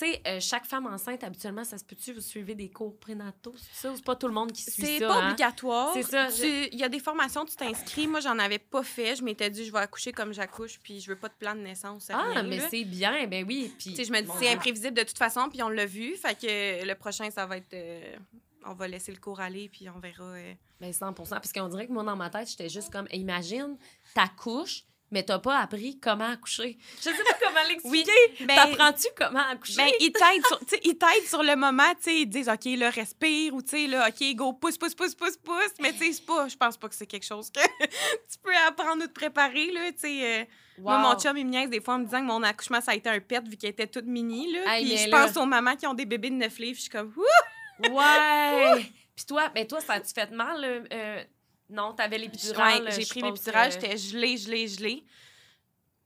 [0.00, 3.54] tu sais, euh, chaque femme enceinte, habituellement, ça se peut-tu, vous suivez des cours prénataux?
[3.56, 4.86] C'est ça c'est pas tout le monde qui suit ça?
[4.86, 5.26] C'est pas hein?
[5.26, 5.90] obligatoire.
[5.94, 6.28] C'est ça.
[6.72, 8.06] Il y a des formations, tu t'inscris.
[8.06, 9.16] Moi, j'en avais pas fait.
[9.16, 11.60] Je m'étais dit, je vais accoucher comme j'accouche, puis je veux pas de plan de
[11.60, 12.08] naissance.
[12.10, 13.74] Ah, mais c'est bien, ben oui.
[13.78, 13.94] Puis...
[13.94, 16.16] je me dis, c'est imprévisible de toute façon, puis on l'a vu.
[16.16, 17.74] Fait que le prochain, ça va être.
[17.74, 18.16] Euh,
[18.64, 20.24] on va laisser le cours aller, puis on verra.
[20.24, 20.54] Euh...
[20.80, 23.76] Ben 100 Parce qu'on dirait que moi, dans ma tête, j'étais juste comme, imagine,
[24.14, 26.78] t'accouches, mais t'as pas appris comment accoucher.
[26.98, 28.10] Je sais pas comment l'expliquer.
[28.40, 29.76] Oui, ben, T'apprends-tu comment accoucher?
[29.76, 33.62] Ben, ils t'aident sur, sur, le moment, tu sais, ils disent, OK, là, respire, ou
[33.62, 35.74] tu sais, là, OK, go, pousse, pousse, pousse, pousse, pousse.
[35.80, 39.02] Mais tu sais, pas, je pense pas que c'est quelque chose que tu peux apprendre
[39.02, 40.40] ou te préparer, là, tu sais.
[40.40, 40.44] Euh.
[40.78, 42.92] Moi, mon chum, il me niaise des fois en me disant que mon accouchement, ça
[42.92, 44.78] a été un pet vu qu'elle était toute mini, là.
[44.78, 47.12] puis je pense aux mamans qui ont des bébés de 9 livres, je suis comme,
[47.16, 47.90] Ouh!
[47.90, 48.90] Ouais!
[49.14, 51.24] Puis toi, ben toi, ça a-tu fait mal, euh,
[51.70, 52.84] non, t'avais l'épidurale.
[52.84, 55.04] Ouais, j'ai pris l'épidurale, j'étais gelée, gelée, gelée.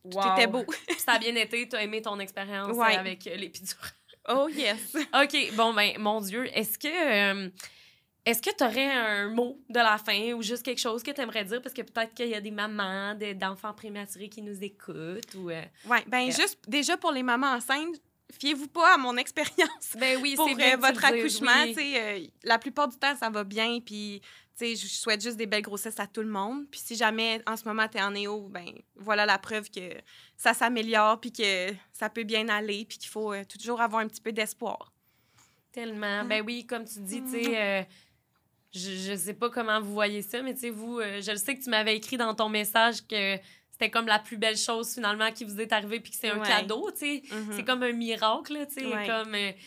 [0.05, 0.47] Wow.
[0.49, 0.65] beau.
[0.99, 3.91] ça a bien été, t'as aimé ton expérience avec euh, l'épidurale.
[4.29, 4.95] Oh yes.
[5.23, 7.49] OK, bon ben mon dieu, est-ce que euh,
[8.25, 11.21] est-ce que tu aurais un mot de la fin ou juste quelque chose que tu
[11.21, 11.61] aimerais dire?
[11.61, 15.62] Parce que peut-être qu'il y a des mamans d'enfants prématurés qui nous écoutent ou euh,
[15.87, 18.01] Ouais, ben juste déjà pour les mamans enceintes,
[18.33, 19.97] fiez-vous pas à mon expérience.
[19.99, 21.64] Ben oui, c'est bien votre accouchement,
[22.43, 24.20] la plupart du temps ça va bien puis
[24.61, 26.66] je souhaite juste des belles grossesses à tout le monde.
[26.70, 28.66] Puis si jamais en ce moment tu es en néo, ben
[28.97, 29.95] voilà la preuve que
[30.37, 34.09] ça s'améliore puis que ça peut bien aller puis qu'il faut euh, toujours avoir un
[34.09, 34.93] petit peu d'espoir.
[35.72, 36.25] Tellement.
[36.25, 37.83] Ben oui, comme tu dis, tu sais, euh,
[38.72, 41.37] je, je sais pas comment vous voyez ça, mais tu sais, vous, euh, je le
[41.37, 43.37] sais que tu m'avais écrit dans ton message que
[43.75, 46.39] c'était comme la plus belle chose finalement qui vous est arrivée puis que c'est un
[46.39, 47.22] cadeau, tu sais.
[47.29, 47.53] Mhm.
[47.57, 48.87] C'est comme un miracle, tu sais.
[48.87, 49.05] Ouais.
[49.05, 49.59] Comme, euh, tu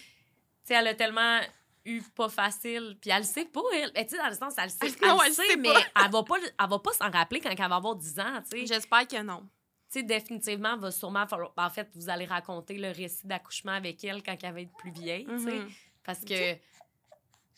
[0.64, 1.42] sais, elle a tellement
[1.84, 2.98] eu pas facile.
[3.02, 3.92] Puis elle le sait pas, elle.
[3.92, 6.10] Tu sais, dans le sens, elle le sait, Non, le elle sait, sait mais elle
[6.10, 8.66] va pas, elle va pas s'en rappeler quand elle va avoir 10 ans, tu sais.
[8.66, 9.42] J'espère que non.
[9.92, 11.52] Tu sais, définitivement, va sûrement falloir...
[11.58, 14.92] En fait, vous allez raconter le récit d'accouchement avec elle quand elle va être plus
[14.92, 15.60] vieille, tu sais.
[15.60, 15.70] Mhm.
[16.06, 16.54] Parce que,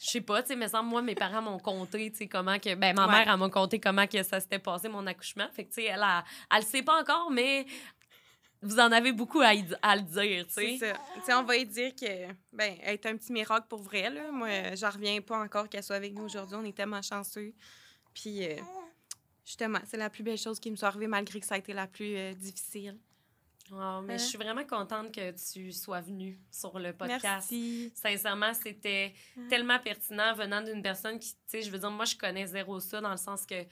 [0.02, 2.58] je sais pas, tu sais, mais semble, moi, mes parents m'ont conté, tu sais, comment
[2.58, 2.74] que.
[2.76, 3.12] Ben, ma Ouais.
[3.12, 5.48] mère, elle m'a conté comment que ça s'était passé, mon accouchement.
[5.54, 7.66] Fait que, tu sais, elle, elle, elle le sait pas encore, mais
[8.62, 10.94] vous en avez beaucoup à, y à le dire, tu C'est sais.
[10.94, 11.00] ça.
[11.16, 14.10] Tu sais, on va lui dire que, ben, elle est un petit miracle pour vrai,
[14.10, 14.32] là.
[14.32, 16.56] Moi, j'en reviens pas encore qu'elle soit avec nous aujourd'hui.
[16.60, 17.54] On est tellement chanceux.
[18.14, 18.56] Puis, euh,
[19.46, 21.74] justement, c'est la plus belle chose qui me soit arrivée, malgré que ça a été
[21.74, 22.98] la plus euh, difficile.
[23.72, 24.18] Oh, mais Hein?
[24.18, 27.24] je suis vraiment contente que tu sois venue sur le podcast.
[27.24, 27.92] Merci.
[27.96, 29.14] Sincèrement, c'était
[29.50, 32.80] tellement pertinent venant d'une personne qui, tu sais, je veux dire, moi, je connais zéro
[32.80, 33.64] ça dans le sens que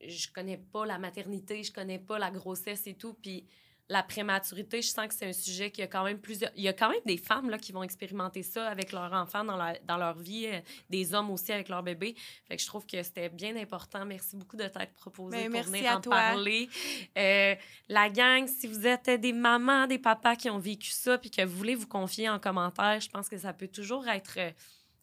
[0.00, 3.14] je connais pas la maternité, je connais pas la grossesse et tout.
[3.14, 3.46] Puis
[3.88, 6.50] la prématurité, je sens que c'est un sujet qui a quand même plusieurs.
[6.56, 9.44] Il y a quand même des femmes là, qui vont expérimenter ça avec leur enfant
[9.44, 10.60] dans, la- dans leur vie, euh,
[10.90, 12.16] des hommes aussi avec leur bébé.
[12.48, 14.04] Fait que je trouve que c'était bien important.
[14.04, 16.16] Merci beaucoup de t'être proposé Ben, pour merci venir à en toi.
[16.16, 16.68] parler.
[17.16, 17.54] Euh,
[17.88, 21.42] la gang, si vous êtes des mamans, des papas qui ont vécu ça, puis que
[21.44, 24.34] vous voulez vous confier en commentaire, je pense que ça peut toujours être.
[24.38, 24.50] euh,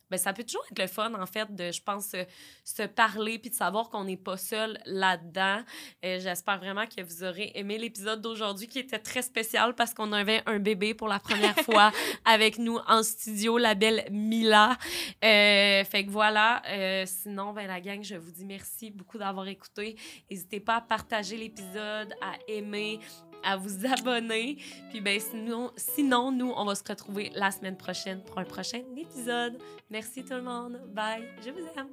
[0.09, 2.25] ben, ça peut toujours être le fun, en fait, de, je pense, se,
[2.63, 5.63] se parler puis de savoir qu'on n'est pas seul là-dedans.
[6.05, 10.11] Euh, J'espère vraiment que vous aurez aimé l'épisode d'aujourd'hui qui était très spécial parce qu'on
[10.11, 11.91] avait un bébé pour la première fois
[12.25, 14.77] avec nous en studio, la belle Mila.
[15.23, 16.61] Euh, fait que voilà.
[16.67, 19.95] Euh, sinon, ben, la gang, je vous dis merci beaucoup d'avoir écouté.
[20.29, 22.99] N'hésitez pas à partager l'épisode, à aimer,
[23.43, 24.57] à vous abonner.
[24.89, 28.81] Puis ben sinon, sinon, nous, on va se retrouver la semaine prochaine pour un prochain
[28.97, 29.57] épisode.
[29.89, 30.79] Merci tout le monde.
[30.93, 31.23] Bye.
[31.45, 31.89] Je vous aime.